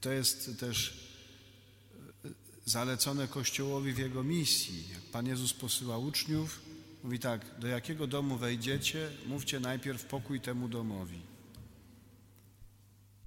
To 0.00 0.10
jest 0.10 0.60
też 0.60 1.08
e, 2.24 2.28
zalecone 2.64 3.28
Kościołowi 3.28 3.92
w 3.92 3.98
jego 3.98 4.22
misji. 4.22 4.88
Jak 4.92 5.02
Pan 5.02 5.26
Jezus 5.26 5.52
posyła 5.52 5.98
uczniów, 5.98 6.62
mówi 7.04 7.18
tak, 7.18 7.60
do 7.60 7.66
jakiego 7.66 8.06
domu 8.06 8.36
wejdziecie, 8.36 9.10
mówcie 9.26 9.60
najpierw 9.60 10.04
pokój 10.04 10.40
temu 10.40 10.68
domowi. 10.68 11.20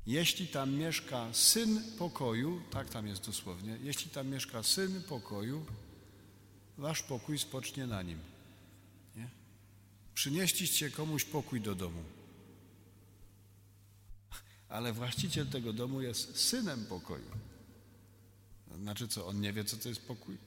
Jeśli 0.08 0.48
tam 0.48 0.74
mieszka 0.74 1.34
syn 1.34 1.82
pokoju, 1.98 2.62
tak 2.72 2.90
tam 2.90 3.08
jest 3.08 3.26
dosłownie, 3.26 3.78
jeśli 3.84 4.12
tam 4.12 4.28
mieszka 4.28 4.64
syn 4.64 5.04
pokoju, 5.04 5.66
wasz 6.78 7.04
pokój 7.04 7.40
spocznie 7.40 7.88
na 7.88 8.02
nim. 8.02 8.20
Przynieśliście 10.22 10.92
komuś 10.92 11.26
pokój 11.26 11.62
do 11.62 11.76
domu. 11.76 12.04
Ale 14.70 14.94
właściciel 14.94 15.48
tego 15.48 15.74
domu 15.74 16.02
jest 16.02 16.40
synem 16.40 16.86
pokoju. 16.86 17.32
Znaczy 18.82 19.08
co, 19.08 19.28
on 19.28 19.42
nie 19.42 19.54
wie, 19.54 19.64
co 19.64 19.78
to 19.78 19.90
jest 19.90 20.02
pokój? 20.02 20.38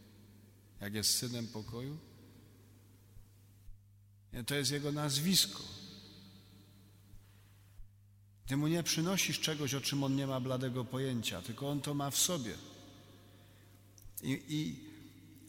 Jak 0.80 0.94
jest 0.94 1.18
synem 1.18 1.46
pokoju? 1.46 1.98
To 4.46 4.54
jest 4.54 4.70
jego 4.70 4.92
nazwisko. 4.92 5.62
Ty 8.46 8.56
mu 8.56 8.68
nie 8.68 8.82
przynosisz 8.82 9.40
czegoś, 9.40 9.74
o 9.74 9.80
czym 9.80 10.04
on 10.04 10.16
nie 10.16 10.26
ma 10.26 10.40
bladego 10.40 10.84
pojęcia, 10.84 11.42
tylko 11.42 11.70
on 11.70 11.80
to 11.80 11.94
ma 11.94 12.10
w 12.10 12.16
sobie. 12.16 12.54
I, 14.22 14.42
i 14.48 14.76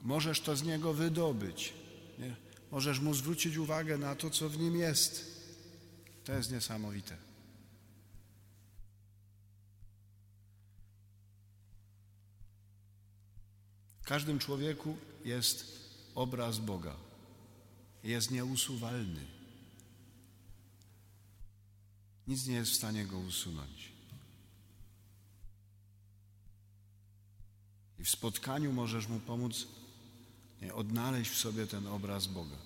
możesz 0.01 0.41
to 0.41 0.55
z 0.55 0.63
niego 0.63 0.93
wydobyć. 0.93 1.73
Nie? 2.19 2.44
Możesz 2.75 2.99
mu 2.99 3.13
zwrócić 3.13 3.57
uwagę 3.57 3.97
na 3.97 4.15
to, 4.15 4.29
co 4.29 4.49
w 4.49 4.59
nim 4.59 4.75
jest. 4.75 5.25
To 6.25 6.33
jest 6.33 6.51
niesamowite. 6.51 7.17
W 14.01 14.05
każdym 14.05 14.39
człowieku 14.39 14.97
jest 15.25 15.79
obraz 16.15 16.57
Boga. 16.57 16.95
Jest 18.03 18.31
nieusuwalny. 18.31 19.25
Nic 22.27 22.47
nie 22.47 22.55
jest 22.55 22.71
w 22.71 22.75
stanie 22.75 23.05
go 23.05 23.17
usunąć. 23.19 23.91
I 27.99 28.03
w 28.03 28.09
spotkaniu 28.09 28.73
możesz 28.73 29.07
mu 29.07 29.19
pomóc 29.19 29.67
odnaleźć 30.73 31.31
w 31.31 31.37
sobie 31.37 31.67
ten 31.67 31.87
obraz 31.87 32.27
Boga. 32.27 32.64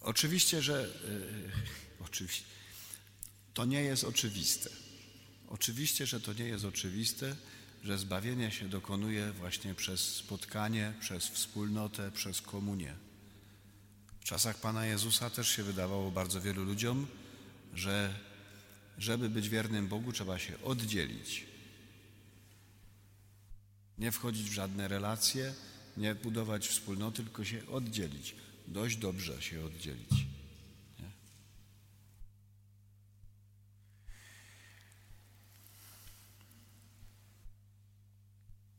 Oczywiście, 0.00 0.62
że 0.62 0.88
yy, 1.08 2.04
oczywiście, 2.04 2.44
to 3.54 3.64
nie 3.64 3.82
jest 3.82 4.04
oczywiste. 4.04 4.70
Oczywiście, 5.48 6.06
że 6.06 6.20
to 6.20 6.32
nie 6.32 6.44
jest 6.44 6.64
oczywiste, 6.64 7.36
że 7.84 7.98
zbawienie 7.98 8.50
się 8.50 8.68
dokonuje 8.68 9.32
właśnie 9.32 9.74
przez 9.74 10.14
spotkanie, 10.14 10.92
przez 11.00 11.28
wspólnotę, 11.28 12.10
przez 12.10 12.40
komunię. 12.42 12.94
W 14.20 14.24
czasach 14.24 14.60
Pana 14.60 14.86
Jezusa 14.86 15.30
też 15.30 15.48
się 15.48 15.62
wydawało 15.62 16.10
bardzo 16.10 16.40
wielu 16.40 16.64
ludziom, 16.64 17.06
że 17.74 18.14
żeby 18.98 19.28
być 19.28 19.48
wiernym 19.48 19.88
Bogu, 19.88 20.12
trzeba 20.12 20.38
się 20.38 20.62
oddzielić. 20.62 21.46
Nie 23.98 24.12
wchodzić 24.12 24.50
w 24.50 24.52
żadne 24.52 24.88
relacje, 24.88 25.54
nie 25.96 26.14
budować 26.14 26.68
wspólnoty, 26.68 27.24
tylko 27.24 27.44
się 27.44 27.66
oddzielić. 27.66 28.34
Dość 28.70 28.96
dobrze 28.96 29.42
się 29.42 29.64
oddzielić. 29.64 30.10
Nie? 31.00 31.10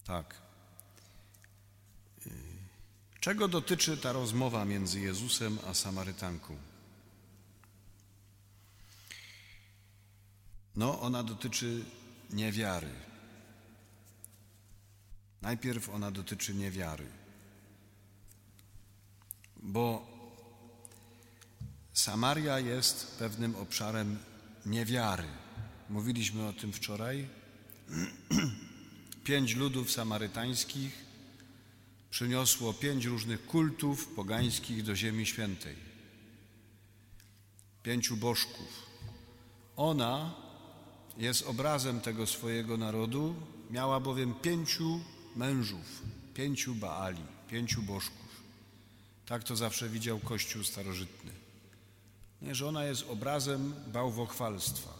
Tak. 0.04 0.42
Czego 3.20 3.48
dotyczy 3.48 3.98
ta 3.98 4.12
rozmowa 4.12 4.66
między 4.66 5.00
Jezusem 5.00 5.58
a 5.68 5.74
Samarytanką? 5.74 6.58
No, 10.76 11.02
ona 11.02 11.24
dotyczy 11.24 11.86
niewiary. 12.30 12.94
Najpierw 15.42 15.90
ona 15.90 16.12
dotyczy 16.12 16.54
niewiary, 16.54 17.08
bo 19.62 20.12
Samaria 21.94 22.60
jest 22.60 23.16
pewnym 23.20 23.56
obszarem 23.56 24.18
niewiary. 24.66 25.28
Mówiliśmy 25.90 26.48
o 26.48 26.54
tym 26.54 26.74
wczoraj. 26.74 27.28
Pięć 29.24 29.56
ludów 29.56 29.92
samarytańskich 29.92 31.06
przyniosło 32.10 32.74
pięć 32.74 33.06
różnych 33.06 33.46
kultów 33.46 34.08
pogańskich 34.08 34.84
do 34.84 34.96
Ziemi 34.96 35.26
Świętej. 35.26 35.76
Pięciu 37.84 38.18
bożków. 38.18 38.86
Ona 39.76 40.34
jest 41.18 41.48
obrazem 41.48 42.02
tego 42.02 42.28
swojego 42.28 42.78
narodu, 42.78 43.36
miała 43.70 44.00
bowiem 44.00 44.34
pięciu 44.34 45.00
mężów, 45.36 46.02
pięciu 46.34 46.76
Baali, 46.76 47.24
pięciu 47.50 47.82
bożków. 47.82 48.21
Tak 49.32 49.44
to 49.44 49.56
zawsze 49.56 49.90
widział 49.90 50.20
Kościół 50.20 50.64
starożytny. 50.64 51.32
Nie, 52.42 52.56
że 52.56 52.68
ona 52.68 52.86
jest 52.86 53.10
obrazem 53.10 53.74
bałwochwalstwa. 53.88 54.94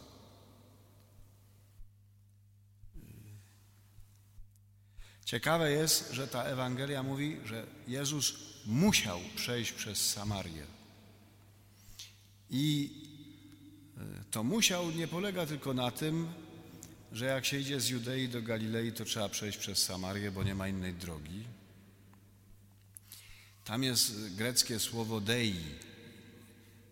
Ciekawe 5.24 5.70
jest, 5.70 6.12
że 6.12 6.28
ta 6.28 6.44
Ewangelia 6.44 7.02
mówi, 7.02 7.36
że 7.44 7.66
Jezus 7.88 8.34
musiał 8.66 9.20
przejść 9.36 9.72
przez 9.72 10.10
Samarię. 10.10 10.66
I 12.50 12.90
e, 13.98 14.24
to 14.30 14.44
musiał 14.44 14.90
nie 14.90 15.08
polega 15.08 15.46
tylko 15.46 15.74
na 15.74 15.90
tym, 15.90 16.28
że 17.12 17.24
jak 17.24 17.44
się 17.44 17.58
idzie 17.58 17.80
z 17.80 17.88
Judei 17.88 18.28
do 18.28 18.42
Galilei, 18.42 18.92
to 18.92 19.04
trzeba 19.04 19.28
przejść 19.28 19.58
przez 19.58 19.78
Samarię, 19.78 20.30
bo 20.30 20.42
nie 20.42 20.54
ma 20.54 20.68
innej 20.68 20.94
drogi. 20.94 21.44
Tam 23.64 23.82
jest 23.82 24.34
greckie 24.36 24.78
słowo 24.78 25.20
dei. 25.20 25.56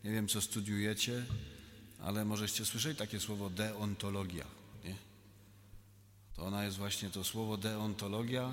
Nie 0.05 0.11
wiem, 0.11 0.29
co 0.29 0.41
studiujecie, 0.41 1.25
ale 2.01 2.25
możecie 2.25 2.65
słyszeć 2.65 2.99
takie 2.99 3.21
słowo 3.21 3.51
deontologia. 3.51 4.45
Nie? 4.85 4.97
To 6.37 6.47
ona 6.47 6.65
jest 6.65 6.77
właśnie 6.77 7.11
to 7.11 7.25
słowo 7.25 7.57
deontologia, 7.57 8.53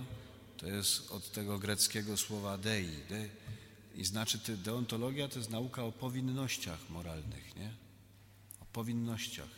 to 0.57 0.67
jest 0.67 1.11
od 1.11 1.31
tego 1.31 1.59
greckiego 1.59 2.17
słowa 2.17 2.57
dei. 2.57 2.89
De, 3.09 3.29
I 3.95 4.05
znaczy 4.05 4.39
deontologia 4.57 5.27
to 5.27 5.39
jest 5.39 5.51
nauka 5.51 5.83
o 5.83 5.91
powinnościach 5.91 6.89
moralnych, 6.89 7.55
nie? 7.55 7.71
O 8.59 8.65
powinnościach. 8.65 9.49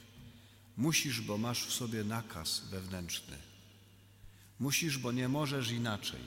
Musisz, 0.77 1.21
bo 1.21 1.37
masz 1.37 1.65
w 1.65 1.73
sobie 1.73 2.03
nakaz 2.03 2.59
wewnętrzny. 2.59 3.37
Musisz, 4.59 4.97
bo 4.97 5.11
nie 5.11 5.29
możesz 5.29 5.71
inaczej. 5.71 6.19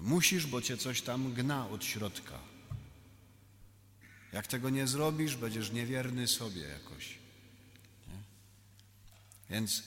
Musisz, 0.00 0.46
bo 0.46 0.62
cię 0.62 0.76
coś 0.76 1.02
tam 1.02 1.32
gna 1.34 1.68
od 1.68 1.84
środka. 1.84 2.38
Jak 4.32 4.46
tego 4.46 4.70
nie 4.70 4.86
zrobisz, 4.86 5.36
będziesz 5.36 5.72
niewierny 5.72 6.28
sobie 6.28 6.60
jakoś. 6.60 7.18
Nie? 8.08 8.22
Więc 9.50 9.82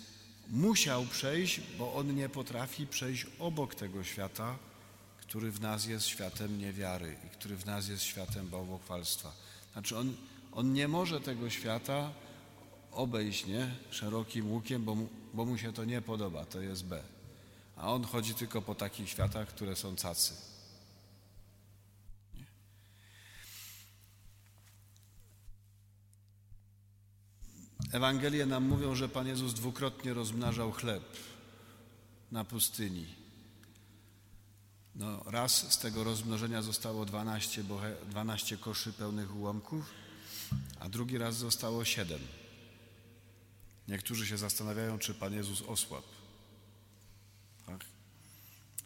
musiał 0.50 1.06
przejść, 1.06 1.62
bo 1.78 1.94
on 1.94 2.16
nie 2.16 2.30
potrafi 2.30 2.88
przejść 2.88 3.26
obok 3.40 3.76
tego 3.76 4.04
świata, 4.04 4.58
który 5.18 5.52
w 5.52 5.62
nas 5.62 5.86
jest 5.86 6.06
światem 6.06 6.60
niewiary 6.60 7.18
i 7.28 7.30
który 7.30 7.58
w 7.58 7.66
nas 7.66 7.88
jest 7.88 8.04
światem 8.04 8.50
bałwochwalstwa. 8.50 9.32
Znaczy 9.74 9.98
on 9.98 10.16
on 10.56 10.74
nie 10.74 10.88
może 10.88 11.22
tego 11.22 11.50
świata 11.50 12.12
obejść 12.92 13.46
nie? 13.46 13.76
szerokim 13.92 14.52
łukiem, 14.52 14.84
bo 14.84 14.96
mu, 14.96 15.10
bo 15.34 15.46
mu 15.46 15.58
się 15.58 15.74
to 15.74 15.86
nie 15.86 16.02
podoba, 16.02 16.46
to 16.46 16.62
jest 16.62 16.86
B. 16.86 17.04
A 17.76 17.94
on 17.94 18.04
chodzi 18.04 18.36
tylko 18.36 18.62
po 18.62 18.76
takich 18.76 19.10
światach, 19.10 19.48
które 19.48 19.76
są 19.76 19.96
cacy. 19.96 20.34
Ewangelie 27.92 28.46
nam 28.46 28.64
mówią, 28.64 28.96
że 28.96 29.10
Pan 29.10 29.28
Jezus 29.28 29.54
dwukrotnie 29.54 30.14
rozmnażał 30.14 30.72
chleb 30.72 31.04
na 32.32 32.44
pustyni. 32.44 33.06
No, 34.96 35.24
raz 35.26 35.74
z 35.74 35.78
tego 35.78 36.04
rozmnożenia 36.04 36.62
zostało 36.62 37.06
12, 37.06 37.64
12 38.10 38.58
koszy 38.58 38.94
pełnych 38.94 39.36
ułamków, 39.36 39.86
a 40.80 40.90
drugi 40.90 41.18
raz 41.18 41.36
zostało 41.36 41.86
siedem. 41.86 42.20
Niektórzy 43.88 44.28
się 44.28 44.38
zastanawiają, 44.38 45.00
czy 45.00 45.14
Pan 45.14 45.34
Jezus 45.34 45.62
osłabł. 45.62 46.23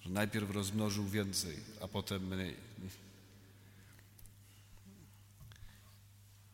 Że 0.07 0.13
najpierw 0.13 0.51
rozmnożył 0.51 1.07
więcej, 1.07 1.57
a 1.81 1.87
potem 1.87 2.27
mniej. 2.27 2.55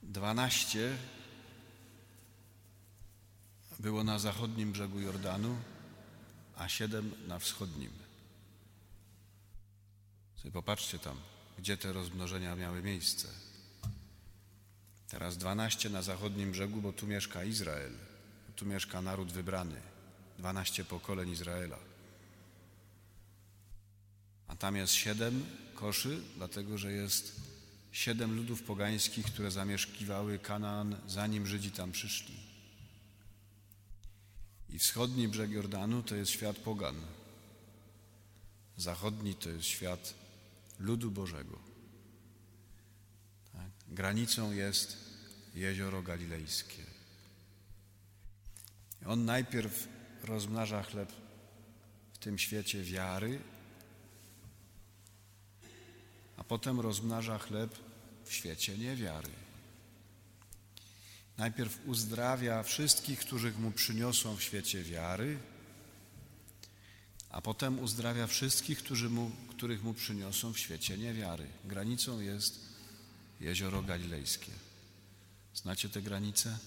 Dwanaście 0.03 0.97
było 3.79 4.03
na 4.03 4.19
zachodnim 4.19 4.71
brzegu 4.71 4.99
Jordanu, 4.99 5.57
a 6.57 6.69
siedem 6.69 7.11
na 7.27 7.39
wschodnim. 7.39 7.91
Sobie 10.35 10.51
popatrzcie 10.51 10.99
tam, 10.99 11.17
gdzie 11.57 11.77
te 11.77 11.93
rozmnożenia 11.93 12.55
miały 12.55 12.81
miejsce. 12.81 13.27
Teraz 15.07 15.37
dwanaście 15.37 15.89
na 15.89 16.01
zachodnim 16.01 16.51
brzegu, 16.51 16.81
bo 16.81 16.93
tu 16.93 17.07
mieszka 17.07 17.43
Izrael, 17.43 17.91
tu 18.55 18.65
mieszka 18.65 19.01
naród 19.01 19.31
wybrany, 19.31 19.81
dwanaście 20.39 20.85
pokoleń 20.85 21.29
Izraela. 21.29 21.92
A 24.47 24.55
tam 24.55 24.75
jest 24.75 24.93
siedem 24.93 25.45
koszy, 25.75 26.21
dlatego 26.37 26.77
że 26.77 26.91
jest 26.91 27.41
siedem 27.91 28.35
ludów 28.35 28.63
pogańskich, 28.63 29.25
które 29.25 29.51
zamieszkiwały 29.51 30.39
Kanaan, 30.39 30.95
zanim 31.07 31.47
Żydzi 31.47 31.71
tam 31.71 31.91
przyszli. 31.91 32.35
I 34.69 34.79
wschodni 34.79 35.27
brzeg 35.27 35.51
Jordanu 35.51 36.03
to 36.03 36.15
jest 36.15 36.31
świat 36.31 36.57
pogan. 36.57 36.95
Zachodni 38.77 39.35
to 39.35 39.49
jest 39.49 39.65
świat 39.65 40.13
ludu 40.79 41.11
Bożego. 41.11 41.59
Tak? 43.53 43.71
Granicą 43.87 44.51
jest 44.51 44.97
jezioro 45.55 46.01
galilejskie. 46.01 46.83
On 49.05 49.25
najpierw 49.25 49.87
rozmnaża 50.23 50.83
chleb 50.83 51.11
w 52.13 52.17
tym 52.17 52.37
świecie 52.37 52.83
wiary, 52.83 53.39
a 56.37 56.43
potem 56.43 56.79
rozmnaża 56.79 57.37
chleb 57.39 57.79
w 58.25 58.33
świecie 58.33 58.77
niewiary. 58.77 59.29
Najpierw 61.37 61.79
uzdrawia 61.85 62.63
wszystkich, 62.63 63.19
których 63.19 63.59
mu 63.59 63.71
przyniosą 63.71 64.35
w 64.35 64.43
świecie 64.43 64.83
wiary, 64.83 65.39
a 67.29 67.41
potem 67.41 67.79
uzdrawia 67.79 68.27
wszystkich, 68.27 68.77
którzy 68.77 69.09
mu, 69.09 69.31
których 69.49 69.83
mu 69.83 69.93
przyniosą 69.93 70.53
w 70.53 70.59
świecie 70.59 70.97
niewiary. 70.97 71.47
Granicą 71.65 72.19
jest 72.19 72.59
jezioro 73.39 73.81
galilejskie. 73.81 74.51
Znacie 75.53 75.89
te 75.89 76.01
granice? 76.01 76.57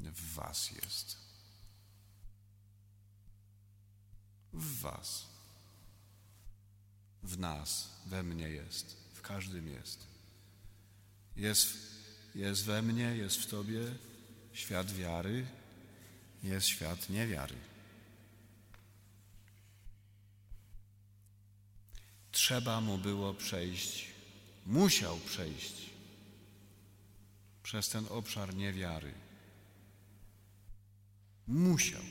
W 0.00 0.34
Was 0.34 0.70
jest. 0.70 1.16
W 4.52 4.80
Was. 4.80 5.35
W 7.26 7.38
nas, 7.38 7.90
we 8.06 8.22
mnie 8.22 8.48
jest. 8.48 8.96
W 9.12 9.22
każdym 9.22 9.68
jest. 9.68 10.06
Jest, 11.36 11.76
jest 12.34 12.64
we 12.64 12.82
mnie, 12.82 13.16
jest 13.16 13.36
w 13.36 13.46
Tobie 13.46 13.80
świat 14.52 14.92
wiary, 14.92 15.46
jest 16.42 16.66
świat 16.66 17.10
niewiary. 17.10 17.54
Trzeba 22.30 22.80
mu 22.80 22.98
było 22.98 23.34
przejść, 23.34 24.06
musiał 24.66 25.18
przejść 25.18 25.90
przez 27.62 27.88
ten 27.88 28.06
obszar 28.08 28.54
niewiary. 28.54 29.14
Musiał. 31.46 32.02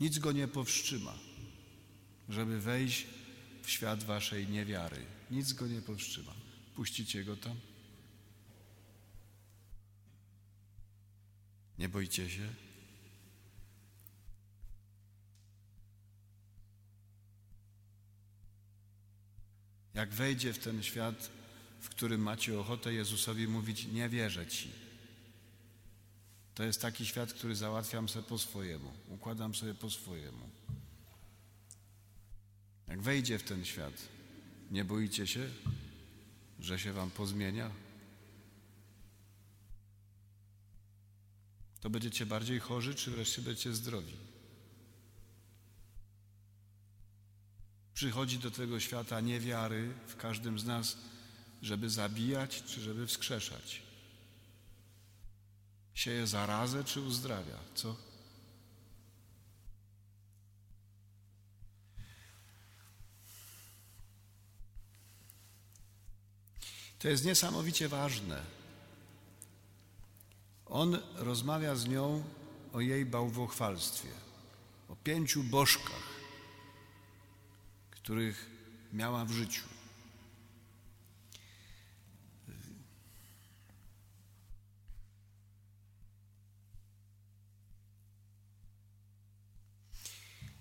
Nic 0.00 0.18
go 0.18 0.32
nie 0.32 0.48
powstrzyma, 0.48 1.14
żeby 2.28 2.60
wejść 2.60 3.17
świat 3.70 4.04
waszej 4.04 4.48
niewiary. 4.48 5.06
Nic 5.30 5.52
go 5.52 5.66
nie 5.66 5.82
powstrzyma. 5.82 6.32
Puścicie 6.74 7.24
go 7.24 7.36
tam? 7.36 7.56
Nie 11.78 11.88
boicie 11.88 12.30
się? 12.30 12.48
Jak 19.94 20.14
wejdzie 20.14 20.52
w 20.52 20.58
ten 20.58 20.82
świat, 20.82 21.30
w 21.80 21.88
którym 21.88 22.20
macie 22.20 22.60
ochotę 22.60 22.92
Jezusowi 22.92 23.48
mówić, 23.48 23.84
nie 23.84 24.08
wierzę 24.08 24.46
Ci. 24.46 24.70
To 26.54 26.62
jest 26.62 26.82
taki 26.82 27.06
świat, 27.06 27.32
który 27.32 27.56
załatwiam 27.56 28.08
sobie 28.08 28.28
po 28.28 28.38
swojemu, 28.38 28.92
układam 29.08 29.54
sobie 29.54 29.74
po 29.74 29.90
swojemu. 29.90 30.50
Jak 32.88 33.00
wejdzie 33.00 33.38
w 33.38 33.42
ten 33.42 33.64
świat, 33.64 34.08
nie 34.70 34.84
boicie 34.84 35.26
się, 35.26 35.50
że 36.60 36.78
się 36.78 36.92
Wam 36.92 37.10
pozmienia? 37.10 37.70
To 41.80 41.90
będziecie 41.90 42.26
bardziej 42.26 42.60
chorzy, 42.60 42.94
czy 42.94 43.10
wreszcie 43.10 43.42
będziecie 43.42 43.74
zdrowi? 43.74 44.16
Przychodzi 47.94 48.38
do 48.38 48.50
tego 48.50 48.80
świata 48.80 49.20
niewiary 49.20 49.94
w 50.06 50.16
każdym 50.16 50.58
z 50.58 50.64
nas, 50.64 50.96
żeby 51.62 51.90
zabijać, 51.90 52.62
czy 52.62 52.80
żeby 52.80 53.06
wskrzeszać. 53.06 53.82
Sieje 55.94 56.26
zarazę, 56.26 56.84
czy 56.84 57.00
uzdrawia? 57.00 57.58
Co? 57.74 58.07
To 66.98 67.08
jest 67.08 67.24
niesamowicie 67.24 67.88
ważne. 67.88 68.42
On 70.66 70.98
rozmawia 71.14 71.76
z 71.76 71.88
nią 71.88 72.24
o 72.72 72.80
jej 72.80 73.06
bałwochwalstwie, 73.06 74.08
o 74.88 74.96
pięciu 74.96 75.44
bożkach, 75.44 76.02
których 77.90 78.50
miała 78.92 79.24
w 79.24 79.30
życiu. 79.30 79.62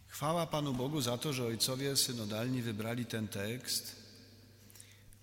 Chwała 0.07 0.47
Panu 0.47 0.73
Bogu 0.73 1.01
za 1.01 1.17
to, 1.17 1.33
że 1.33 1.45
ojcowie 1.45 1.97
synodalni 1.97 2.61
wybrali 2.61 3.05
ten 3.05 3.27
tekst, 3.27 3.95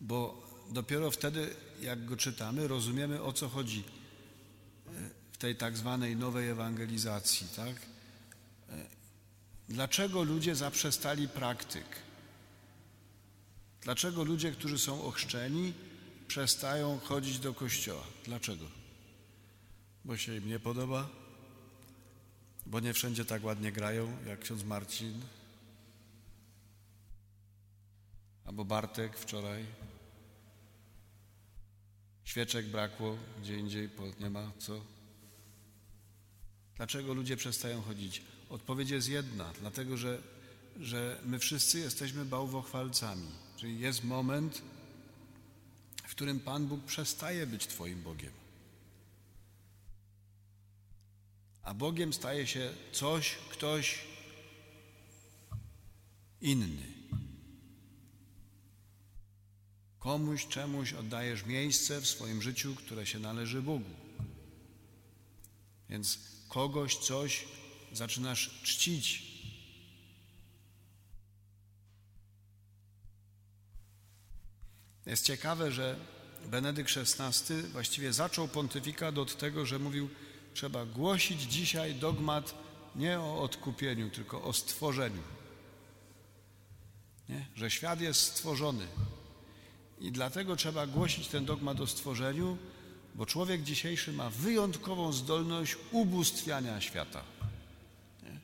bo 0.00 0.43
dopiero 0.74 1.10
wtedy, 1.10 1.56
jak 1.80 2.04
go 2.04 2.16
czytamy, 2.16 2.68
rozumiemy 2.68 3.22
o 3.22 3.32
co 3.32 3.48
chodzi 3.48 3.84
w 5.32 5.36
tej 5.36 5.56
tak 5.56 5.76
zwanej 5.76 6.16
nowej 6.16 6.48
ewangelizacji, 6.48 7.46
tak? 7.56 7.76
Dlaczego 9.68 10.22
ludzie 10.22 10.54
zaprzestali 10.54 11.28
praktyk? 11.28 11.86
Dlaczego 13.80 14.24
ludzie, 14.24 14.52
którzy 14.52 14.78
są 14.78 15.02
ochrzczeni, 15.02 15.72
przestają 16.28 16.98
chodzić 16.98 17.38
do 17.38 17.54
kościoła? 17.54 18.04
Dlaczego? 18.24 18.64
Bo 20.04 20.16
się 20.16 20.36
im 20.36 20.48
nie 20.48 20.60
podoba? 20.60 21.08
Bo 22.66 22.80
nie 22.80 22.92
wszędzie 22.92 23.24
tak 23.24 23.44
ładnie 23.44 23.72
grają, 23.72 24.16
jak 24.26 24.40
ksiądz 24.40 24.64
Marcin? 24.64 25.20
Albo 28.44 28.64
Bartek 28.64 29.18
wczoraj? 29.18 29.64
Świeczek 32.34 32.66
brakło, 32.66 33.16
gdzie 33.42 33.58
indziej 33.58 33.88
nie 34.20 34.30
ma, 34.30 34.52
co? 34.58 34.80
Dlaczego 36.76 37.14
ludzie 37.14 37.36
przestają 37.36 37.82
chodzić? 37.82 38.22
Odpowiedź 38.50 38.90
jest 38.90 39.08
jedna, 39.08 39.52
dlatego 39.60 39.96
że, 39.96 40.22
że 40.80 41.20
my 41.24 41.38
wszyscy 41.38 41.78
jesteśmy 41.78 42.24
bałwochwalcami. 42.24 43.26
Czyli 43.56 43.80
jest 43.80 44.04
moment, 44.04 44.62
w 46.06 46.10
którym 46.10 46.40
Pan 46.40 46.66
Bóg 46.66 46.84
przestaje 46.84 47.46
być 47.46 47.66
Twoim 47.66 48.02
Bogiem. 48.02 48.32
A 51.62 51.74
Bogiem 51.74 52.12
staje 52.12 52.46
się 52.46 52.70
coś, 52.92 53.34
ktoś 53.50 53.98
inny. 56.40 56.86
Komuś, 60.04 60.46
czemuś 60.46 60.92
oddajesz 60.92 61.46
miejsce 61.46 62.00
w 62.00 62.06
swoim 62.06 62.42
życiu, 62.42 62.74
które 62.74 63.06
się 63.06 63.18
należy 63.18 63.62
Bogu. 63.62 63.90
Więc 65.88 66.18
kogoś, 66.48 66.96
coś 66.96 67.44
zaczynasz 67.92 68.62
czcić. 68.62 69.22
Jest 75.06 75.24
ciekawe, 75.24 75.72
że 75.72 75.96
Benedykt 76.46 76.90
XVI 76.96 77.62
właściwie 77.62 78.12
zaczął 78.12 78.48
pontyfikat 78.48 79.18
od 79.18 79.38
tego, 79.38 79.66
że 79.66 79.78
mówił, 79.78 80.08
trzeba 80.54 80.86
głosić 80.86 81.42
dzisiaj 81.42 81.94
dogmat 81.94 82.54
nie 82.96 83.20
o 83.20 83.42
odkupieniu, 83.42 84.10
tylko 84.10 84.42
o 84.42 84.52
stworzeniu. 84.52 85.22
Nie? 87.28 87.46
Że 87.54 87.70
świat 87.70 88.00
jest 88.00 88.20
stworzony. 88.20 88.86
I 89.98 90.12
dlatego 90.12 90.56
trzeba 90.56 90.86
głosić 90.86 91.28
ten 91.28 91.44
dogmat 91.44 91.80
o 91.80 91.86
stworzeniu, 91.86 92.58
bo 93.14 93.26
człowiek 93.26 93.62
dzisiejszy 93.62 94.12
ma 94.12 94.30
wyjątkową 94.30 95.12
zdolność 95.12 95.76
ubóstwiania 95.92 96.80
świata. 96.80 97.22
Nie? 98.22 98.40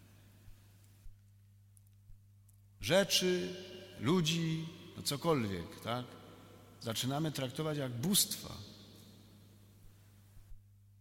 Rzeczy, 2.80 3.56
ludzi, 4.00 4.68
no 4.96 5.02
cokolwiek, 5.02 5.80
tak? 5.80 6.06
Zaczynamy 6.80 7.32
traktować 7.32 7.78
jak 7.78 7.92
bóstwa. 7.92 8.54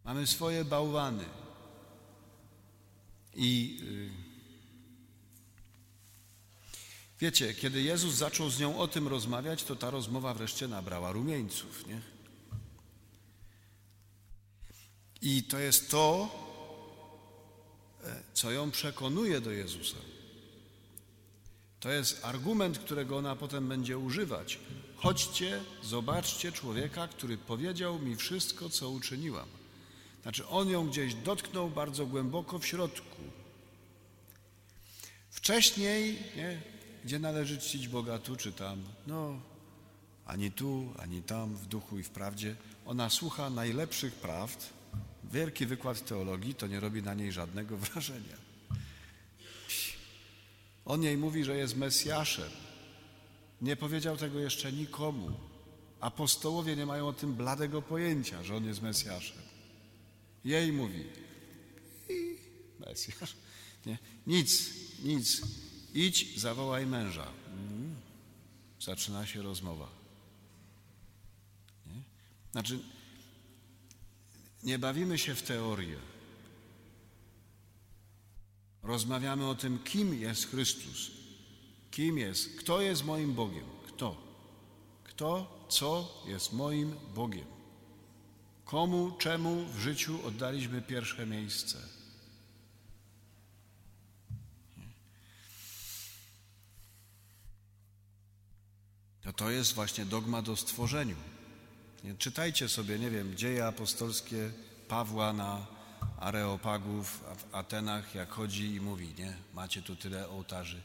Mamy 0.03 0.27
swoje 0.27 0.65
bałwany. 0.65 1.25
I 3.35 3.79
yy, 3.83 4.28
wiecie, 7.19 7.53
kiedy 7.53 7.81
Jezus 7.81 8.13
zaczął 8.13 8.49
z 8.49 8.59
nią 8.59 8.79
o 8.79 8.87
tym 8.87 9.07
rozmawiać, 9.07 9.63
to 9.63 9.75
ta 9.75 9.89
rozmowa 9.89 10.33
wreszcie 10.33 10.67
nabrała 10.67 11.11
rumieńców, 11.11 11.87
nie? 11.87 12.01
I 15.21 15.43
to 15.43 15.59
jest 15.59 15.91
to, 15.91 16.29
e, 18.03 18.21
co 18.33 18.51
ją 18.51 18.71
przekonuje 18.71 19.41
do 19.41 19.51
Jezusa. 19.51 19.97
To 21.79 21.89
jest 21.89 22.25
argument, 22.25 22.79
którego 22.79 23.17
ona 23.17 23.35
potem 23.35 23.69
będzie 23.69 23.97
używać. 23.97 24.59
Chodźcie, 24.95 25.63
zobaczcie 25.83 26.51
człowieka, 26.51 27.07
który 27.07 27.37
powiedział 27.37 27.99
mi 27.99 28.15
wszystko, 28.15 28.69
co 28.69 28.89
uczyniłam. 28.89 29.47
Znaczy, 30.21 30.47
on 30.47 30.69
ją 30.69 30.89
gdzieś 30.89 31.13
dotknął 31.13 31.69
bardzo 31.69 32.05
głęboko 32.05 32.59
w 32.59 32.65
środku. 32.65 33.17
Wcześniej, 35.29 36.23
nie, 36.35 36.61
gdzie 37.05 37.19
należy 37.19 37.57
czcić 37.57 37.87
Boga, 37.87 38.19
tu 38.19 38.35
czy 38.35 38.51
tam, 38.51 38.83
no, 39.07 39.39
ani 40.25 40.51
tu, 40.51 40.93
ani 40.97 41.23
tam, 41.23 41.55
w 41.55 41.67
duchu 41.67 41.99
i 41.99 42.03
w 42.03 42.09
prawdzie. 42.09 42.55
Ona 42.85 43.09
słucha 43.09 43.49
najlepszych 43.49 44.13
prawd. 44.13 44.69
Wielki 45.31 45.65
wykład 45.65 46.05
teologii 46.05 46.55
to 46.55 46.67
nie 46.67 46.79
robi 46.79 47.03
na 47.03 47.13
niej 47.13 47.31
żadnego 47.31 47.77
wrażenia. 47.87 48.37
On 50.85 51.03
jej 51.03 51.17
mówi, 51.17 51.43
że 51.43 51.57
jest 51.57 51.77
Mesjaszem. 51.77 52.49
Nie 53.61 53.75
powiedział 53.75 54.17
tego 54.17 54.39
jeszcze 54.39 54.71
nikomu. 54.71 55.31
Apostołowie 55.99 56.75
nie 56.75 56.85
mają 56.85 57.07
o 57.07 57.13
tym 57.13 57.33
bladego 57.33 57.81
pojęcia, 57.81 58.43
że 58.43 58.55
on 58.55 58.65
jest 58.65 58.81
Mesjaszem. 58.81 59.37
Jej 60.45 60.73
mówi. 60.73 61.03
I 62.09 62.37
Mesjasz. 62.79 63.35
Nie, 63.85 63.97
nic, 64.27 64.69
nic. 65.03 65.41
Idź, 65.93 66.39
zawołaj 66.39 66.85
męża. 66.85 67.27
Mm. 67.47 67.95
Zaczyna 68.81 69.25
się 69.25 69.41
rozmowa. 69.41 69.89
Nie? 71.87 72.01
Znaczy, 72.51 72.79
nie 74.63 74.79
bawimy 74.79 75.17
się 75.17 75.35
w 75.35 75.41
teorię. 75.41 75.97
Rozmawiamy 78.83 79.47
o 79.47 79.55
tym, 79.55 79.79
kim 79.79 80.21
jest 80.21 80.47
Chrystus. 80.49 81.11
Kim 81.91 82.17
jest, 82.17 82.59
kto 82.59 82.81
jest 82.81 83.05
moim 83.05 83.33
Bogiem? 83.33 83.65
Kto? 83.87 84.17
Kto, 85.03 85.65
co 85.69 86.23
jest 86.27 86.53
moim 86.53 86.95
Bogiem? 87.15 87.45
Komu, 88.65 89.11
czemu 89.11 89.65
w 89.65 89.79
życiu 89.79 90.19
oddaliśmy 90.27 90.81
pierwsze 90.81 91.25
miejsce? 91.25 91.98
To 99.39 99.49
jest 99.49 99.73
właśnie 99.73 100.05
dogmat 100.05 100.49
o 100.49 100.55
stworzeniu. 100.55 101.15
Czytajcie 102.17 102.69
sobie, 102.69 102.99
nie 102.99 103.09
wiem, 103.09 103.37
dzieje 103.37 103.65
apostolskie 103.67 104.51
Pawła 104.87 105.33
na 105.33 105.65
Areopagów 106.17 107.23
w 107.37 107.55
Atenach, 107.55 108.15
jak 108.15 108.29
chodzi 108.29 108.75
i 108.75 108.81
mówi, 108.81 109.13
nie, 109.17 109.37
macie 109.53 109.81
tu 109.81 109.95
tyle 109.95 110.29
ołtarzy. 110.29 110.81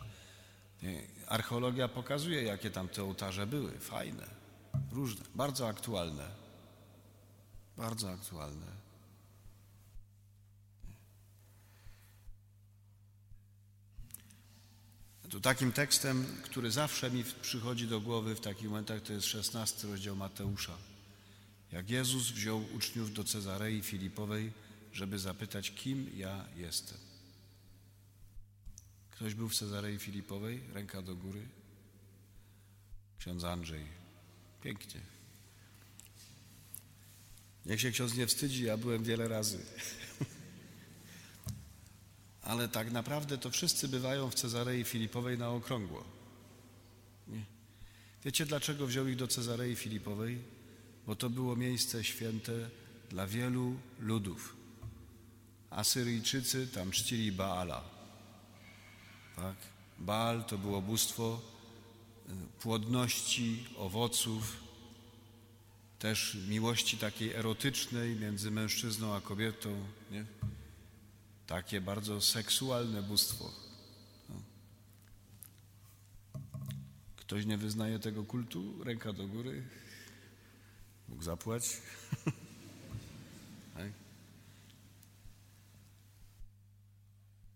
Archeologia 1.28 1.88
pokazuje, 1.88 2.42
jakie 2.42 2.70
tam 2.70 2.88
te 2.88 3.04
ołtarze 3.04 3.46
były, 3.46 3.78
fajne, 3.78 4.26
różne, 4.92 5.24
bardzo 5.34 5.68
aktualne. 5.68 6.24
Bardzo 7.76 8.10
aktualne. 8.10 8.66
Tu 15.28 15.40
takim 15.40 15.72
tekstem, 15.72 16.26
który 16.42 16.70
zawsze 16.70 17.10
mi 17.10 17.24
przychodzi 17.42 17.86
do 17.86 18.00
głowy 18.00 18.34
w 18.34 18.40
takich 18.40 18.68
momentach, 18.68 19.02
to 19.02 19.12
jest 19.12 19.26
16 19.26 19.88
rozdział 19.88 20.16
Mateusza. 20.16 20.76
Jak 21.72 21.90
Jezus 21.90 22.30
wziął 22.30 22.64
uczniów 22.76 23.12
do 23.12 23.24
Cezarei 23.24 23.82
Filipowej, 23.82 24.52
żeby 24.92 25.18
zapytać, 25.18 25.70
kim 25.70 26.10
ja 26.16 26.44
jestem. 26.56 26.98
Ktoś 29.10 29.34
był 29.34 29.48
w 29.48 29.54
Cezarei 29.54 29.98
Filipowej? 29.98 30.60
Ręka 30.72 31.02
do 31.02 31.14
góry. 31.16 31.40
Ksiądz 33.18 33.44
Andrzej. 33.44 33.84
Pięknie. 34.62 35.00
Niech 37.66 37.80
się 37.80 37.90
ksiądz 37.90 38.14
nie 38.14 38.26
wstydzi, 38.26 38.64
ja 38.64 38.76
byłem 38.76 39.04
wiele 39.04 39.28
razy. 39.28 39.58
Ale 42.44 42.68
tak 42.68 42.92
naprawdę 42.92 43.38
to 43.38 43.50
wszyscy 43.50 43.88
bywają 43.88 44.30
w 44.30 44.34
Cezarei 44.34 44.84
Filipowej 44.84 45.38
na 45.38 45.50
okrągło. 45.50 46.04
Nie. 47.28 47.44
Wiecie 48.24 48.46
dlaczego 48.46 48.86
wziął 48.86 49.06
ich 49.08 49.16
do 49.16 49.28
Cezarei 49.28 49.76
Filipowej? 49.76 50.38
Bo 51.06 51.16
to 51.16 51.30
było 51.30 51.56
miejsce 51.56 52.04
święte 52.04 52.52
dla 53.10 53.26
wielu 53.26 53.76
ludów. 54.00 54.56
Asyryjczycy 55.70 56.66
tam 56.66 56.90
czcili 56.90 57.32
Baala. 57.32 57.84
Tak? 59.36 59.56
Baal 59.98 60.44
to 60.44 60.58
było 60.58 60.82
bóstwo 60.82 61.40
y, 62.28 62.32
płodności, 62.60 63.64
owoców, 63.76 64.56
też 65.98 66.36
miłości 66.48 66.98
takiej 66.98 67.32
erotycznej 67.32 68.16
między 68.16 68.50
mężczyzną 68.50 69.14
a 69.14 69.20
kobietą. 69.20 69.84
Nie? 70.10 70.24
Takie 71.46 71.80
bardzo 71.80 72.20
seksualne 72.20 73.02
bóstwo. 73.02 73.50
No. 74.28 74.36
Ktoś 77.16 77.46
nie 77.46 77.58
wyznaje 77.58 77.98
tego 77.98 78.24
kultu? 78.24 78.84
Ręka 78.84 79.12
do 79.12 79.26
góry. 79.26 79.62
Mógł 81.08 81.22
zapłać. 81.22 81.62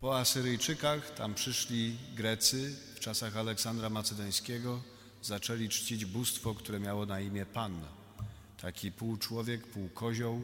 Po 0.00 0.18
Asyryjczykach 0.18 1.14
tam 1.14 1.34
przyszli 1.34 1.96
Grecy 2.16 2.76
w 2.94 3.00
czasach 3.00 3.36
Aleksandra 3.36 3.90
Macedońskiego, 3.90 4.82
zaczęli 5.22 5.68
czcić 5.68 6.04
bóstwo, 6.04 6.54
które 6.54 6.80
miało 6.80 7.06
na 7.06 7.20
imię 7.20 7.46
Pan. 7.46 7.80
Taki 8.60 8.92
pół 8.92 9.16
człowiek, 9.16 9.66
pół 9.66 9.88
kozioł, 9.88 10.42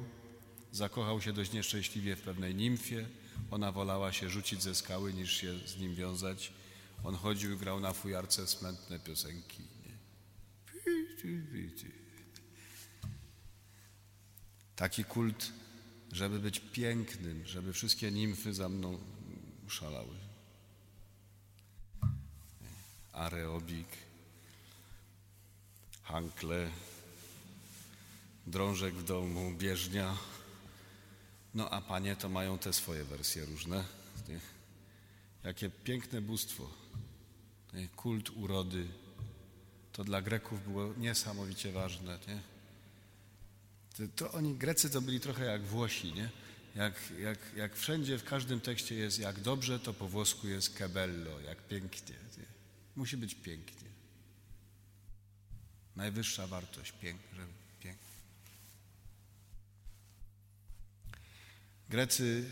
zakochał 0.73 1.21
się 1.21 1.33
dość 1.33 1.53
nieszczęśliwie 1.53 2.17
w 2.17 2.21
pewnej 2.21 2.55
nimfie. 2.55 3.07
Ona 3.55 3.73
wolała 3.73 4.13
się 4.13 4.31
rzucić 4.31 4.63
ze 4.63 4.75
skały 4.75 5.13
niż 5.13 5.37
się 5.37 5.59
z 5.59 5.79
nim 5.79 5.95
wiązać. 5.95 6.53
On 7.05 7.15
chodził 7.15 7.53
i 7.53 7.57
grał 7.57 7.81
na 7.81 7.93
fujarce 7.93 8.47
smętne 8.47 8.99
piosenki. 8.99 9.63
Taki 14.77 15.05
kult, 15.05 15.53
żeby 16.13 16.39
być 16.39 16.61
pięknym, 16.61 17.47
żeby 17.47 17.73
wszystkie 17.73 18.11
nimfy 18.11 18.55
za 18.55 18.69
mną 18.69 18.99
szalały. 19.69 20.17
Areobik, 23.13 23.89
hankle, 26.03 26.71
drążek 28.47 28.95
w 28.95 29.05
domu, 29.05 29.53
bieżnia. 29.59 30.17
No 31.55 31.71
a 31.71 31.81
panie 31.81 32.17
to 32.17 32.29
mają 32.29 32.59
te 32.59 32.73
swoje 32.73 33.05
wersje 33.05 33.45
różne. 33.45 33.85
Nie? 34.29 34.41
Jakie 35.45 35.71
piękne 35.71 36.21
bóstwo. 36.21 36.71
Nie? 37.73 37.89
Kult 37.89 38.31
urody. 38.31 38.87
To 39.93 40.05
dla 40.05 40.23
Greków 40.23 40.65
było 40.65 40.95
niesamowicie 40.97 41.73
ważne. 41.73 42.19
Nie? 42.29 42.41
To, 43.97 44.03
to, 44.17 44.33
oni, 44.33 44.55
Grecy 44.55 44.91
to 44.91 45.01
byli 45.01 45.21
trochę 45.21 45.45
jak 45.45 45.63
Włosi, 45.63 46.13
nie? 46.13 46.31
Jak, 46.75 46.95
jak, 47.21 47.39
jak 47.57 47.77
wszędzie, 47.77 48.19
w 48.19 48.25
każdym 48.25 48.61
tekście 48.61 48.95
jest 48.95 49.19
jak 49.19 49.41
dobrze, 49.41 49.81
to 49.81 49.95
po 49.95 50.09
włosku 50.09 50.49
jest 50.49 50.79
cabello, 50.79 51.41
jak 51.41 51.59
pięknie. 51.69 52.17
Nie? 52.39 52.45
Musi 52.97 53.17
być 53.17 53.35
pięknie. 53.35 53.89
Najwyższa 55.97 56.47
wartość, 56.47 56.93
pięknie. 56.93 57.47
Grecy 61.95 62.51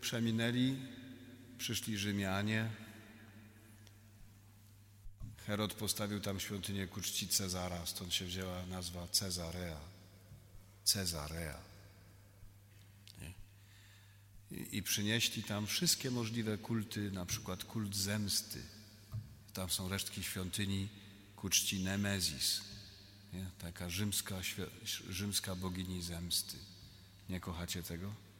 przeminęli, 0.00 0.76
przyszli 1.58 1.98
Rzymianie. 1.98 2.70
Herod 5.46 5.74
postawił 5.74 6.20
tam 6.20 6.40
świątynię 6.40 6.86
ku 6.86 7.00
czci 7.00 7.28
Cezara, 7.28 7.86
stąd 7.86 8.14
się 8.14 8.24
wzięła 8.24 8.66
nazwa 8.66 9.08
Cezarea. 9.08 9.80
Cezarea. 10.84 11.58
I, 14.50 14.76
I 14.76 14.82
przynieśli 14.82 15.42
tam 15.42 15.66
wszystkie 15.66 16.10
możliwe 16.10 16.58
kulty, 16.58 17.10
na 17.10 17.26
przykład 17.26 17.64
kult 17.64 17.96
zemsty. 17.96 18.62
Tam 19.52 19.70
są 19.70 19.88
resztki 19.88 20.22
świątyni 20.22 20.88
ku 21.36 21.48
czci 21.48 21.80
Nemezis, 21.80 22.60
nie? 23.32 23.46
taka 23.58 23.90
rzymska, 23.90 24.36
rzymska 25.10 25.54
bogini 25.54 26.02
zemsty. 26.02 26.56
Nie 27.28 27.40
kochacie 27.40 27.82
tego? 27.82 28.31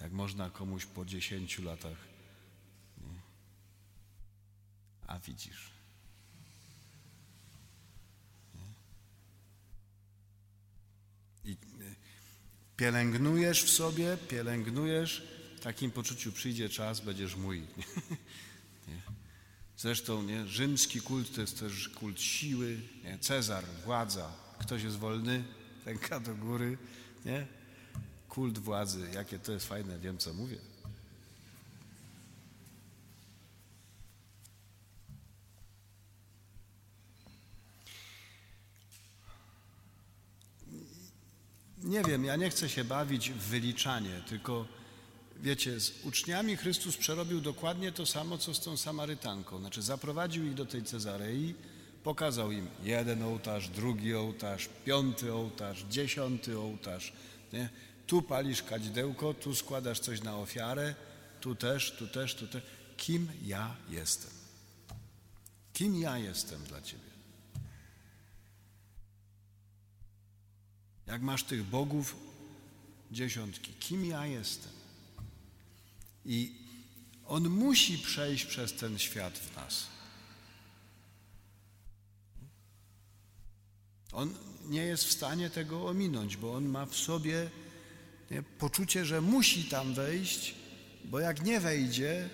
Jak 0.00 0.12
można 0.12 0.50
komuś 0.50 0.86
po 0.86 1.04
dziesięciu 1.04 1.62
latach. 1.62 1.98
Nie? 3.00 3.20
A 5.06 5.18
widzisz. 5.18 5.70
Nie? 8.54 8.72
I 11.52 11.56
Pielęgnujesz 12.76 13.62
w 13.62 13.70
sobie, 13.70 14.16
pielęgnujesz, 14.28 15.22
w 15.56 15.60
takim 15.60 15.90
poczuciu 15.90 16.32
przyjdzie 16.32 16.68
czas, 16.68 17.00
będziesz 17.00 17.36
mój. 17.36 17.60
Nie? 18.88 19.02
Zresztą 19.76 20.22
nie, 20.22 20.46
rzymski 20.46 21.00
kult 21.00 21.34
to 21.34 21.40
jest 21.40 21.60
też 21.60 21.88
kult 21.88 22.20
siły, 22.20 22.80
nie? 23.04 23.18
Cezar, 23.18 23.64
władza, 23.84 24.32
ktoś 24.58 24.82
jest 24.82 24.96
wolny, 24.96 25.44
ręka 25.84 26.20
do 26.20 26.34
góry, 26.34 26.78
nie? 27.24 27.46
Kult 28.34 28.58
władzy, 28.58 29.08
jakie 29.14 29.38
to 29.38 29.52
jest 29.52 29.66
fajne, 29.66 29.98
wiem 29.98 30.18
co 30.18 30.34
mówię. 30.34 30.58
Nie 41.82 42.02
wiem, 42.02 42.24
ja 42.24 42.36
nie 42.36 42.50
chcę 42.50 42.68
się 42.68 42.84
bawić 42.84 43.30
w 43.30 43.36
wyliczanie, 43.36 44.22
tylko 44.28 44.66
wiecie, 45.40 45.80
z 45.80 46.04
uczniami 46.04 46.56
Chrystus 46.56 46.96
przerobił 46.96 47.40
dokładnie 47.40 47.92
to 47.92 48.06
samo, 48.06 48.38
co 48.38 48.54
z 48.54 48.60
tą 48.60 48.76
Samarytanką. 48.76 49.58
Znaczy 49.58 49.82
zaprowadził 49.82 50.44
ich 50.44 50.54
do 50.54 50.66
tej 50.66 50.84
Cezarei, 50.84 51.54
pokazał 52.04 52.52
im 52.52 52.68
jeden 52.82 53.22
ołtarz, 53.22 53.68
drugi 53.68 54.14
ołtarz, 54.14 54.68
piąty 54.84 55.32
ołtarz, 55.32 55.84
dziesiąty 55.90 56.58
ołtarz. 56.58 57.12
Nie? 57.52 57.68
Tu 58.06 58.22
palisz 58.22 58.62
kadzidełko, 58.62 59.34
tu 59.34 59.54
składasz 59.54 60.00
coś 60.00 60.22
na 60.22 60.36
ofiarę, 60.36 60.94
tu 61.40 61.54
też, 61.54 61.96
tu 61.98 62.06
też, 62.06 62.34
tu 62.34 62.46
też. 62.46 62.62
Kim 62.96 63.28
ja 63.42 63.76
jestem? 63.88 64.30
Kim 65.72 66.00
ja 66.00 66.18
jestem 66.18 66.64
dla 66.64 66.82
Ciebie? 66.82 67.14
Jak 71.06 71.22
masz 71.22 71.44
tych 71.44 71.64
bogów 71.64 72.16
dziesiątki, 73.10 73.72
kim 73.72 74.04
ja 74.04 74.26
jestem? 74.26 74.72
I 76.24 76.64
on 77.26 77.48
musi 77.48 77.98
przejść 77.98 78.44
przez 78.44 78.72
ten 78.72 78.98
świat 78.98 79.38
w 79.38 79.56
nas. 79.56 79.86
On 84.12 84.34
nie 84.64 84.82
jest 84.82 85.04
w 85.04 85.12
stanie 85.12 85.50
tego 85.50 85.86
ominąć, 85.86 86.36
bo 86.36 86.54
on 86.54 86.68
ma 86.68 86.86
w 86.86 86.96
sobie 86.96 87.50
nie, 88.30 88.42
poczucie, 88.42 89.04
że 89.04 89.20
musi 89.20 89.64
tam 89.64 89.94
wejść, 89.94 90.54
bo 91.04 91.20
jak 91.20 91.44
nie 91.44 91.60
wejdzie, 91.60 92.28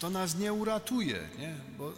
to 0.00 0.10
nas 0.10 0.38
nie 0.38 0.52
uratuje. 0.52 1.28
Nie? 1.38 1.54
Bo 1.78 1.92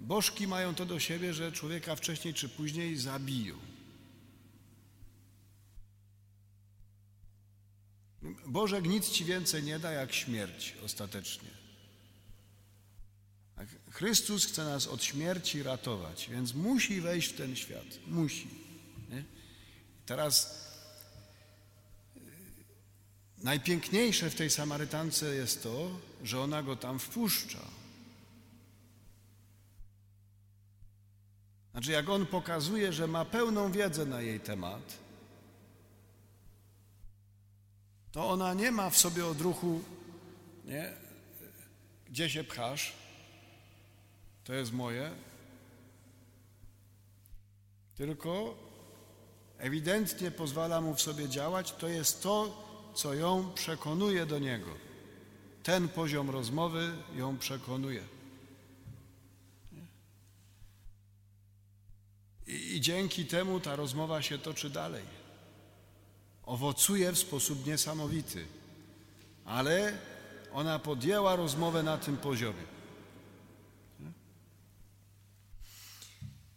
bożki 0.00 0.46
mają 0.46 0.74
to 0.74 0.86
do 0.86 1.00
siebie, 1.00 1.34
że 1.34 1.52
człowieka 1.52 1.96
wcześniej 1.96 2.34
czy 2.34 2.48
później 2.48 2.96
zabiją. 2.96 3.58
Bożek 8.46 8.84
nic 8.84 9.10
ci 9.10 9.24
więcej 9.24 9.62
nie 9.62 9.78
da 9.78 9.92
jak 9.92 10.12
śmierć 10.12 10.74
ostatecznie. 10.84 11.48
Chrystus 13.90 14.46
chce 14.46 14.64
nas 14.64 14.86
od 14.86 15.04
śmierci 15.04 15.62
ratować, 15.62 16.28
więc 16.30 16.54
musi 16.54 17.00
wejść 17.00 17.28
w 17.28 17.36
ten 17.36 17.56
świat. 17.56 17.86
Musi. 18.06 18.48
Nie? 19.10 19.24
Teraz 20.06 20.60
najpiękniejsze 23.42 24.30
w 24.30 24.34
tej 24.34 24.50
Samarytance 24.50 25.34
jest 25.34 25.62
to, 25.62 25.90
że 26.24 26.40
ona 26.40 26.62
go 26.62 26.76
tam 26.76 26.98
wpuszcza. 26.98 27.60
Znaczy, 31.72 31.92
jak 31.92 32.08
on 32.08 32.26
pokazuje, 32.26 32.92
że 32.92 33.06
ma 33.06 33.24
pełną 33.24 33.72
wiedzę 33.72 34.06
na 34.06 34.20
jej 34.20 34.40
temat, 34.40 34.98
to 38.12 38.30
ona 38.30 38.54
nie 38.54 38.70
ma 38.70 38.90
w 38.90 38.98
sobie 38.98 39.26
odruchu, 39.26 39.80
nie? 40.64 40.92
Gdzie 42.08 42.30
się 42.30 42.44
pchasz? 42.44 42.92
To 44.44 44.54
jest 44.54 44.72
moje. 44.72 45.10
Tylko 47.94 48.54
ewidentnie 49.58 50.30
pozwala 50.30 50.80
mu 50.80 50.94
w 50.94 51.02
sobie 51.02 51.28
działać. 51.28 51.72
To 51.72 51.88
jest 51.88 52.22
to, 52.22 52.69
co 52.94 53.14
ją 53.14 53.52
przekonuje 53.54 54.26
do 54.26 54.38
niego. 54.38 54.70
Ten 55.62 55.88
poziom 55.88 56.30
rozmowy 56.30 56.92
ją 57.16 57.38
przekonuje. 57.38 58.02
I, 62.46 62.76
I 62.76 62.80
dzięki 62.80 63.26
temu 63.26 63.60
ta 63.60 63.76
rozmowa 63.76 64.22
się 64.22 64.38
toczy 64.38 64.70
dalej 64.70 65.20
owocuje 66.50 67.12
w 67.12 67.18
sposób 67.18 67.66
niesamowity. 67.66 68.46
Ale 69.44 69.98
ona 70.52 70.78
podjęła 70.78 71.36
rozmowę 71.36 71.82
na 71.82 71.98
tym 71.98 72.16
poziomie. 72.16 72.64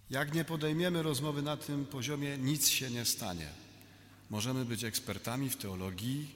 Jak 0.09 0.33
nie 0.33 0.45
podejmiemy 0.45 1.03
rozmowy 1.03 1.41
na 1.41 1.57
tym 1.57 1.85
poziomie, 1.85 2.37
nic 2.37 2.67
się 2.67 2.89
nie 2.89 3.05
stanie. 3.05 3.62
Możemy 4.33 4.65
być 4.65 4.83
ekspertami 4.83 5.49
w 5.49 5.57
teologii, 5.57 6.35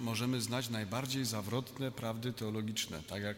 możemy 0.00 0.40
znać 0.40 0.68
najbardziej 0.68 1.24
zawrotne 1.24 1.90
prawdy 1.90 2.32
teologiczne, 2.32 3.02
tak 3.02 3.22
jak, 3.22 3.36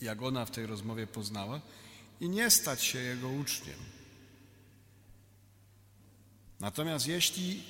jak 0.00 0.22
ona 0.22 0.44
w 0.44 0.50
tej 0.50 0.66
rozmowie 0.66 1.06
poznała, 1.06 1.60
i 2.20 2.28
nie 2.28 2.50
stać 2.50 2.82
się 2.82 2.98
jego 2.98 3.28
uczniem. 3.28 3.78
Natomiast 6.60 7.06
jeśli 7.06 7.62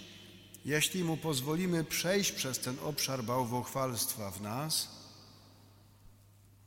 jeśli 0.64 1.04
mu 1.04 1.16
pozwolimy 1.16 1.84
przejść 1.84 2.32
przez 2.32 2.58
ten 2.58 2.76
obszar 2.78 3.24
bałwochwalstwa 3.24 4.30
w 4.30 4.40
nas, 4.40 4.88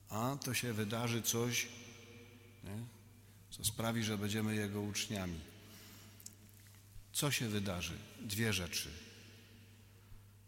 a 0.09 0.37
to 0.45 0.53
się 0.53 0.73
wydarzy 0.73 1.21
coś, 1.21 1.67
nie? 2.63 2.77
co 3.49 3.63
sprawi, 3.63 4.03
że 4.03 4.17
będziemy 4.17 4.55
jego 4.55 4.81
uczniami. 4.81 5.50
Co 7.13 7.31
się 7.31 7.49
wydarzy? 7.49 7.97
Dwie 8.21 8.53
rzeczy. 8.53 8.89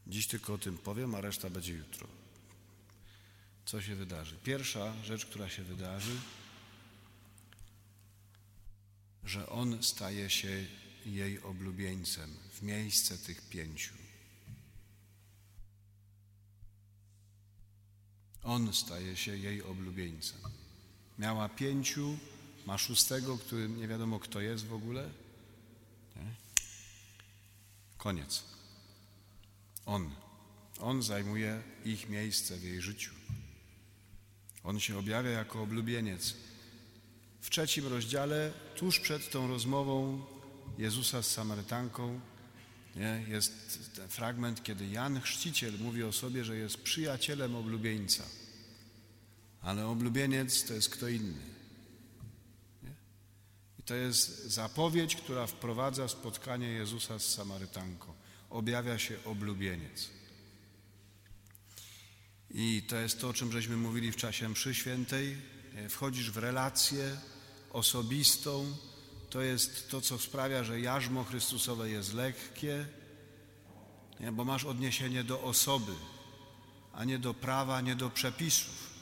Dziś 0.07 0.27
tylko 0.27 0.53
o 0.53 0.57
tym 0.57 0.77
powiem, 0.77 1.15
a 1.15 1.21
reszta 1.21 1.49
będzie 1.49 1.73
jutro. 1.73 2.07
Co 3.65 3.81
się 3.81 3.95
wydarzy? 3.95 4.35
Pierwsza 4.43 4.93
rzecz, 5.03 5.25
która 5.25 5.49
się 5.49 5.63
wydarzy, 5.63 6.15
że 9.23 9.49
on 9.49 9.83
staje 9.83 10.29
się 10.29 10.65
jej 11.05 11.41
oblubieńcem 11.41 12.29
w 12.53 12.61
miejsce 12.61 13.17
tych 13.17 13.49
pięciu. 13.49 13.93
On 18.43 18.73
staje 18.73 19.17
się 19.17 19.37
jej 19.37 19.63
oblubieńcem. 19.63 20.39
Miała 21.19 21.49
pięciu, 21.49 22.17
ma 22.65 22.77
szóstego, 22.77 23.37
który 23.37 23.69
nie 23.69 23.87
wiadomo 23.87 24.19
kto 24.19 24.41
jest 24.41 24.65
w 24.65 24.73
ogóle. 24.73 25.09
Nie? 28.03 28.21
Koniec. 28.21 28.43
On. 29.85 30.09
On 30.79 31.03
zajmuje 31.03 31.61
ich 31.85 32.09
miejsce 32.09 32.57
w 32.57 32.63
jej 32.63 32.81
życiu. 32.81 33.11
On 34.63 34.79
się 34.79 34.97
objawia 34.97 35.29
jako 35.29 35.61
oblubieniec. 35.61 36.35
W 37.41 37.49
trzecim 37.49 37.87
rozdziale, 37.87 38.53
tuż 38.75 38.99
przed 38.99 39.31
tą 39.31 39.47
rozmową 39.47 40.25
Jezusa 40.77 41.21
z 41.21 41.31
Samarytanką 41.31 42.19
nie? 42.95 43.25
jest 43.27 43.79
ten 43.95 44.09
fragment, 44.09 44.63
kiedy 44.63 44.87
Jan 44.87 45.21
Chrzciciel 45.21 45.73
mówi 45.79 46.03
o 46.03 46.11
sobie, 46.11 46.45
że 46.45 46.57
jest 46.57 46.77
przyjacielem 46.77 47.55
oblubieńca. 47.55 48.23
Ale 49.61 49.87
oblubieniec 49.87 50.63
to 50.63 50.73
jest 50.73 50.89
kto 50.89 51.07
inny. 51.07 51.52
I 53.83 53.85
to 53.85 53.95
jest 53.95 54.43
zapowiedź, 54.45 55.15
która 55.15 55.47
wprowadza 55.47 56.07
spotkanie 56.07 56.67
Jezusa 56.67 57.19
z 57.19 57.25
Samarytanką. 57.25 58.13
Objawia 58.49 58.99
się 58.99 59.17
oblubieniec. 59.25 60.09
I 62.51 62.83
to 62.87 62.95
jest 62.95 63.21
to, 63.21 63.29
o 63.29 63.33
czym 63.33 63.51
żeśmy 63.51 63.77
mówili 63.77 64.11
w 64.11 64.15
czasie 64.15 64.49
mszy 64.49 64.75
świętej. 64.75 65.37
Wchodzisz 65.89 66.31
w 66.31 66.37
relację 66.37 67.17
osobistą, 67.71 68.77
to 69.29 69.41
jest 69.41 69.89
to, 69.89 70.01
co 70.01 70.19
sprawia, 70.19 70.63
że 70.63 70.79
jarzmo 70.79 71.23
Chrystusowe 71.23 71.89
jest 71.89 72.13
lekkie, 72.13 72.85
bo 74.33 74.45
masz 74.45 74.65
odniesienie 74.65 75.23
do 75.23 75.41
osoby, 75.41 75.93
a 76.93 77.05
nie 77.05 77.19
do 77.19 77.33
prawa, 77.33 77.81
nie 77.81 77.95
do 77.95 78.09
przepisów, 78.09 78.93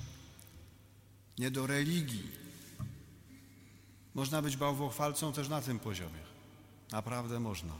nie 1.38 1.52
do 1.52 1.68
religii. 1.68 2.41
Można 4.14 4.41
być 4.41 4.57
bałwochwalcą 4.57 5.34
też 5.34 5.49
na 5.49 5.62
tym 5.62 5.80
poziomie. 5.80 6.22
Naprawdę 6.91 7.39
można. 7.39 7.74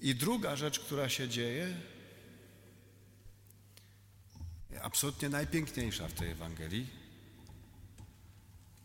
I 0.00 0.14
druga 0.14 0.56
rzecz, 0.56 0.80
która 0.80 1.08
się 1.08 1.28
dzieje, 1.28 1.80
absolutnie 4.82 5.28
najpiękniejsza 5.28 6.08
w 6.08 6.12
tej 6.12 6.30
Ewangelii, 6.30 6.90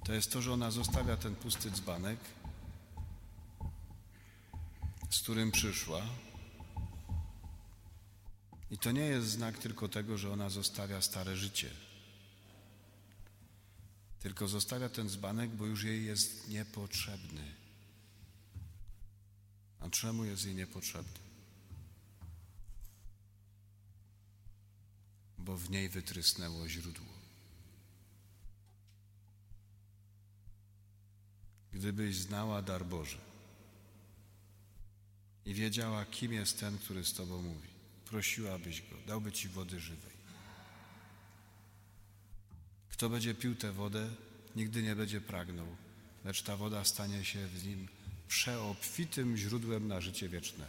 to 0.05 0.13
jest 0.13 0.31
to, 0.31 0.41
że 0.41 0.53
ona 0.53 0.71
zostawia 0.71 1.17
ten 1.17 1.35
pusty 1.35 1.71
dzbanek 1.71 2.19
którym 5.29 5.51
przyszła. 5.51 6.01
I 8.71 8.77
to 8.77 8.91
nie 8.91 9.01
jest 9.01 9.27
znak 9.27 9.57
tylko 9.57 9.87
tego, 9.87 10.17
że 10.17 10.33
ona 10.33 10.49
zostawia 10.49 11.01
stare 11.01 11.35
życie. 11.35 11.69
Tylko 14.19 14.47
zostawia 14.47 14.89
ten 14.89 15.09
dzbanek, 15.09 15.49
bo 15.49 15.65
już 15.65 15.83
jej 15.83 16.05
jest 16.05 16.47
niepotrzebny. 16.47 17.55
A 19.79 19.89
czemu 19.89 20.25
jest 20.25 20.45
jej 20.45 20.55
niepotrzebny? 20.55 21.19
Bo 25.37 25.57
w 25.57 25.69
niej 25.69 25.89
wytrysnęło 25.89 26.69
źródło. 26.69 27.19
Gdybyś 31.71 32.15
znała 32.15 32.61
dar 32.61 32.85
Boży 32.85 33.17
i 35.45 35.53
wiedziała, 35.53 36.05
kim 36.05 36.33
jest 36.33 36.59
ten, 36.59 36.77
który 36.77 37.05
z 37.05 37.13
Tobą 37.13 37.41
mówi, 37.41 37.67
prosiłabyś 38.05 38.81
Go, 38.81 38.97
dałby 39.07 39.31
Ci 39.31 39.49
wody 39.49 39.79
żywej. 39.79 40.18
Kto 42.99 43.09
będzie 43.09 43.35
pił 43.35 43.55
tę 43.55 43.71
wodę, 43.71 44.09
nigdy 44.55 44.83
nie 44.83 44.95
będzie 44.95 45.21
pragnął, 45.21 45.67
lecz 46.25 46.41
ta 46.41 46.57
woda 46.57 46.83
stanie 46.83 47.25
się 47.25 47.47
w 47.47 47.65
nim 47.65 47.87
przeobfitym 48.27 49.37
źródłem 49.37 49.87
na 49.87 50.01
życie 50.01 50.29
wieczne. 50.29 50.65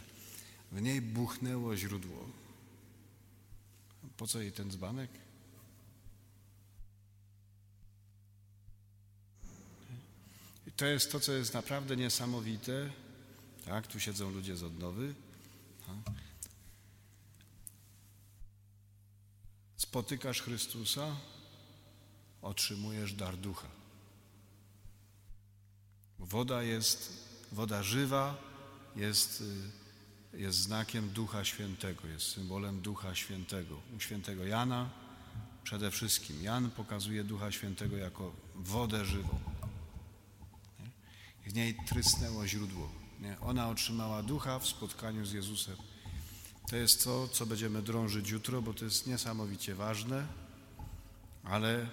W 0.71 0.81
niej 0.81 1.01
buchnęło 1.01 1.77
źródło. 1.77 2.29
Po 4.17 4.27
co 4.27 4.41
jej 4.41 4.51
ten 4.51 4.71
dzbanek? 4.71 5.11
I 10.67 10.71
to 10.71 10.85
jest 10.85 11.11
to, 11.11 11.19
co 11.19 11.31
jest 11.31 11.53
naprawdę 11.53 11.97
niesamowite. 11.97 12.89
Tak, 13.65 13.87
tu 13.87 13.99
siedzą 13.99 14.31
ludzie 14.31 14.57
z 14.57 14.63
odnowy. 14.63 15.13
Spotykasz 19.77 20.41
Chrystusa, 20.41 21.15
otrzymujesz 22.41 23.13
dar 23.13 23.37
ducha. 23.37 23.67
Woda 26.19 26.63
jest, 26.63 27.27
woda 27.51 27.83
żywa 27.83 28.35
jest, 28.95 29.43
y, 30.33 30.37
jest 30.37 30.57
znakiem 30.57 31.09
Ducha 31.09 31.45
Świętego, 31.45 32.07
jest 32.07 32.27
symbolem 32.27 32.81
Ducha 32.81 33.15
Świętego. 33.15 33.81
U 33.97 33.99
świętego 33.99 34.45
Jana 34.45 34.89
przede 35.63 35.91
wszystkim. 35.91 36.43
Jan 36.43 36.71
pokazuje 36.71 37.23
Ducha 37.23 37.51
Świętego 37.51 37.97
jako 37.97 38.33
wodę 38.55 39.05
żywą. 39.05 39.39
W 41.45 41.53
niej 41.53 41.77
trysnęło 41.87 42.47
źródło. 42.47 42.91
Ona 43.41 43.69
otrzymała 43.69 44.23
ducha 44.23 44.59
w 44.59 44.67
spotkaniu 44.67 45.25
z 45.25 45.31
Jezusem. 45.31 45.75
To 46.69 46.75
jest 46.75 47.03
to, 47.03 47.27
co 47.27 47.45
będziemy 47.45 47.81
drążyć 47.81 48.29
jutro, 48.29 48.61
bo 48.61 48.73
to 48.73 48.85
jest 48.85 49.07
niesamowicie 49.07 49.75
ważne, 49.75 50.27
ale 51.43 51.89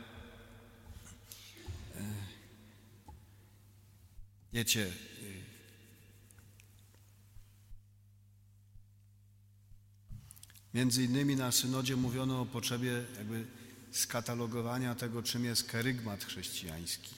wiecie, 4.52 4.86
e, 4.86 4.92
między 10.74 11.04
innymi 11.04 11.36
na 11.36 11.52
synodzie 11.52 11.96
mówiono 11.96 12.40
o 12.40 12.46
potrzebie 12.46 13.04
jakby 13.16 13.46
skatalogowania 13.92 14.94
tego, 14.94 15.22
czym 15.22 15.44
jest 15.44 15.64
kerygmat 15.70 16.24
chrześcijański. 16.24 17.14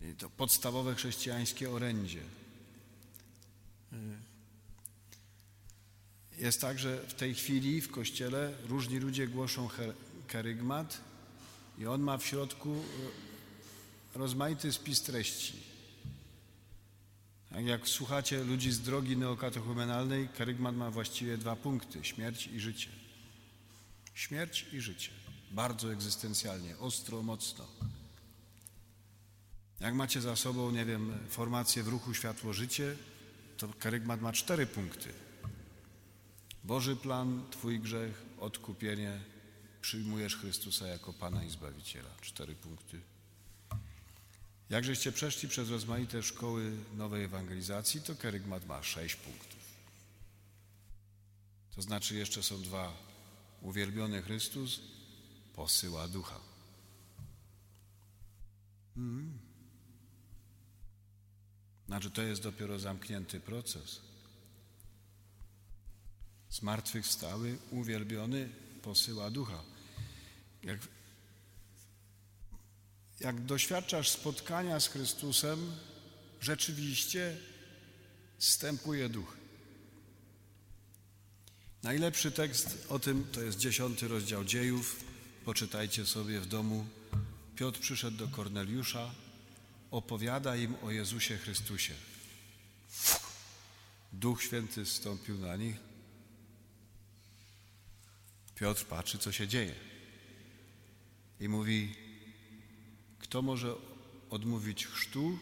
I 0.00 0.14
to 0.14 0.30
podstawowe 0.30 0.94
chrześcijańskie 0.94 1.70
orędzie. 1.70 2.22
Jest 6.38 6.60
tak, 6.60 6.78
że 6.78 7.02
w 7.08 7.14
tej 7.14 7.34
chwili 7.34 7.80
w 7.80 7.90
kościele 7.90 8.54
różni 8.68 8.98
ludzie 8.98 9.28
głoszą 9.28 9.68
kerygmat 10.26 11.00
i 11.78 11.86
on 11.86 12.00
ma 12.00 12.18
w 12.18 12.26
środku 12.26 12.74
e, 14.14 14.18
rozmaity 14.18 14.72
spis 14.72 15.02
treści. 15.02 15.62
Tak 17.50 17.64
jak 17.64 17.88
słuchacie 17.88 18.44
ludzi 18.44 18.72
z 18.72 18.80
drogi 18.80 19.16
neokatechumenalnej, 19.16 20.28
kerygmat 20.28 20.76
ma 20.76 20.90
właściwie 20.90 21.38
dwa 21.38 21.56
punkty: 21.56 22.04
śmierć 22.04 22.46
i 22.46 22.60
życie. 22.60 22.88
Śmierć 24.14 24.66
i 24.72 24.80
życie. 24.80 25.10
Bardzo 25.50 25.92
egzystencjalnie, 25.92 26.78
ostro, 26.78 27.22
mocno. 27.22 27.66
Jak 29.80 29.94
macie 29.94 30.20
za 30.20 30.36
sobą, 30.36 30.70
nie 30.70 30.84
wiem, 30.84 31.18
formację 31.28 31.82
w 31.82 31.88
ruchu 31.88 32.14
światło-życie, 32.14 32.96
to 33.56 33.68
kerygmat 33.68 34.20
ma 34.20 34.32
cztery 34.32 34.66
punkty. 34.66 35.12
Boży 36.64 36.96
plan, 36.96 37.42
Twój 37.50 37.80
grzech, 37.80 38.22
odkupienie, 38.40 39.20
przyjmujesz 39.86 40.36
Chrystusa 40.36 40.86
jako 40.86 41.12
Pana 41.12 41.44
i 41.44 41.50
Zbawiciela. 41.50 42.08
Cztery 42.20 42.54
punkty. 42.54 43.00
Jakżeście 44.70 45.12
przeszli 45.12 45.48
przez 45.48 45.70
rozmaite 45.70 46.22
szkoły 46.22 46.72
nowej 46.96 47.24
ewangelizacji, 47.24 48.00
to 48.00 48.14
kerygmat 48.14 48.66
ma 48.66 48.82
sześć 48.82 49.16
punktów. 49.16 49.58
To 51.74 51.82
znaczy 51.82 52.14
jeszcze 52.14 52.42
są 52.42 52.62
dwa. 52.62 52.92
Uwielbiony 53.62 54.22
Chrystus 54.22 54.80
posyła 55.54 56.08
ducha. 56.08 56.40
Hmm. 58.94 59.38
Znaczy, 61.86 62.10
to 62.10 62.22
jest 62.22 62.42
dopiero 62.42 62.78
zamknięty 62.78 63.40
proces. 63.40 64.00
Zmartwychwstały, 66.50 67.58
uwielbiony 67.70 68.48
posyła 68.82 69.30
ducha. 69.30 69.75
Jak, 70.66 70.78
jak 73.20 73.40
doświadczasz 73.40 74.10
spotkania 74.10 74.80
z 74.80 74.88
Chrystusem, 74.88 75.72
rzeczywiście 76.40 77.36
stępuje 78.38 79.08
duch. 79.08 79.36
Najlepszy 81.82 82.30
tekst 82.30 82.86
o 82.88 82.98
tym 82.98 83.24
to 83.32 83.40
jest 83.40 83.58
dziesiąty 83.58 84.08
rozdział 84.08 84.44
dziejów. 84.44 85.04
Poczytajcie 85.44 86.06
sobie 86.06 86.40
w 86.40 86.46
domu. 86.46 86.86
Piotr 87.56 87.80
przyszedł 87.80 88.16
do 88.16 88.28
Korneliusza 88.28 89.10
opowiada 89.90 90.56
im 90.56 90.74
o 90.82 90.90
Jezusie 90.90 91.36
Chrystusie. 91.38 91.94
Duch 94.12 94.42
Święty 94.42 94.86
zstąpił 94.86 95.38
na 95.38 95.56
nich. 95.56 95.76
Piotr 98.54 98.84
patrzy, 98.84 99.18
co 99.18 99.32
się 99.32 99.48
dzieje. 99.48 99.95
I 101.40 101.48
mówi: 101.48 101.94
Kto 103.18 103.42
może 103.42 103.74
odmówić 104.30 104.86
chrztu 104.86 105.38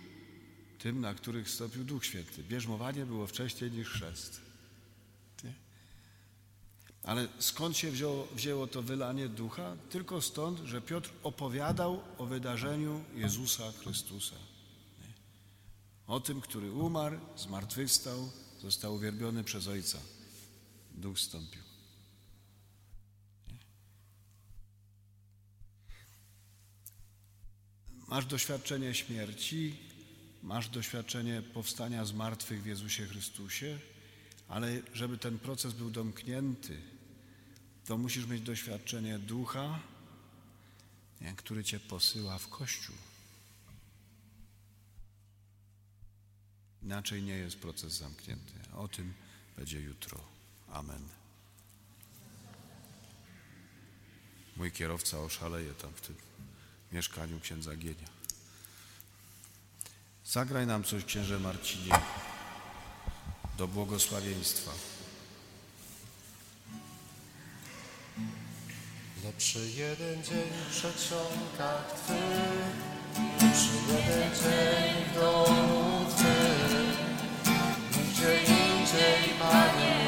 tym, 0.79 1.01
na 1.01 1.15
których 1.15 1.51
stąpił 1.51 1.85
Duch 1.85 2.05
Święty? 2.05 2.43
Bierzmowanie 2.43 3.07
było 3.07 3.27
wcześniej 3.27 3.71
niż 3.71 3.89
chrzest. 3.89 4.41
Ale 7.05 7.29
skąd 7.39 7.77
się 7.77 7.91
wzięło, 7.91 8.29
wzięło 8.35 8.67
to 8.67 8.83
wylanie 8.83 9.29
ducha? 9.29 9.77
Tylko 9.91 10.23
stąd, 10.23 10.59
że 10.59 10.81
Piotr 10.81 11.11
opowiadał 11.23 12.01
o 12.19 12.27
wydarzeniu 12.27 13.05
Jezusa 13.15 13.73
Chrystusa. 13.73 14.37
O 16.07 16.21
tym, 16.21 16.41
który 16.41 16.73
umarł, 16.73 17.19
zmartwychwstał, 17.37 18.31
został 18.63 18.95
uwielbiony 18.95 19.45
przez 19.45 19.69
Ojca. 19.69 19.99
Duch 20.95 21.19
stąpił. 21.19 21.63
Masz 28.15 28.27
doświadczenie 28.27 28.95
śmierci, 28.95 29.77
masz 30.43 30.69
doświadczenie 30.69 31.43
powstania 31.43 32.05
z 32.05 32.12
martwych 32.12 32.62
w 32.62 32.67
Jezusie 32.67 33.07
Chrystusie, 33.07 33.79
ale 34.49 34.83
żeby 34.93 35.19
ten 35.19 35.39
proces 35.39 35.73
był 35.73 35.91
domknięty, 35.91 36.81
to 37.87 37.99
musisz 37.99 38.27
mieć 38.27 38.43
doświadczenie 38.43 39.19
ducha, 39.19 39.81
który 41.37 41.65
cię 41.65 41.81
posyła 41.81 42.39
w 42.39 42.49
kościół. 42.49 42.97
Inaczej 46.83 47.23
nie 47.23 47.37
jest 47.37 47.59
proces 47.59 47.93
zamknięty. 47.93 48.53
O 48.75 48.89
tym 48.89 49.15
będzie 49.57 49.81
jutro. 49.81 50.21
Amen. 50.69 51.09
Mój 54.57 54.73
kierowca 54.73 55.21
oszaleje 55.21 55.73
tam 55.75 55.93
w 55.95 56.01
tym 56.01 56.17
mieszkaniu 56.95 57.41
księdza 57.41 57.77
Gienia. 57.77 58.09
Zagraj 60.25 60.67
nam 60.67 60.85
coś, 60.85 61.05
księże 61.05 61.39
Marcinie, 61.39 61.93
do 63.59 63.69
błogosławieństwa. 63.69 64.71
Lepszy 69.25 69.59
jeden 69.59 70.25
dzień 70.25 70.51
w 70.69 70.71
przedsionkach 70.71 72.01
Twych, 72.05 72.77
lepszy 73.43 73.77
jeden 73.89 74.31
dzień 74.35 75.05
w 75.11 75.15
domu 75.15 76.07
Twym, 76.17 76.91
nigdzie 77.97 78.41
indziej, 78.43 79.39
Panie. 79.41 80.04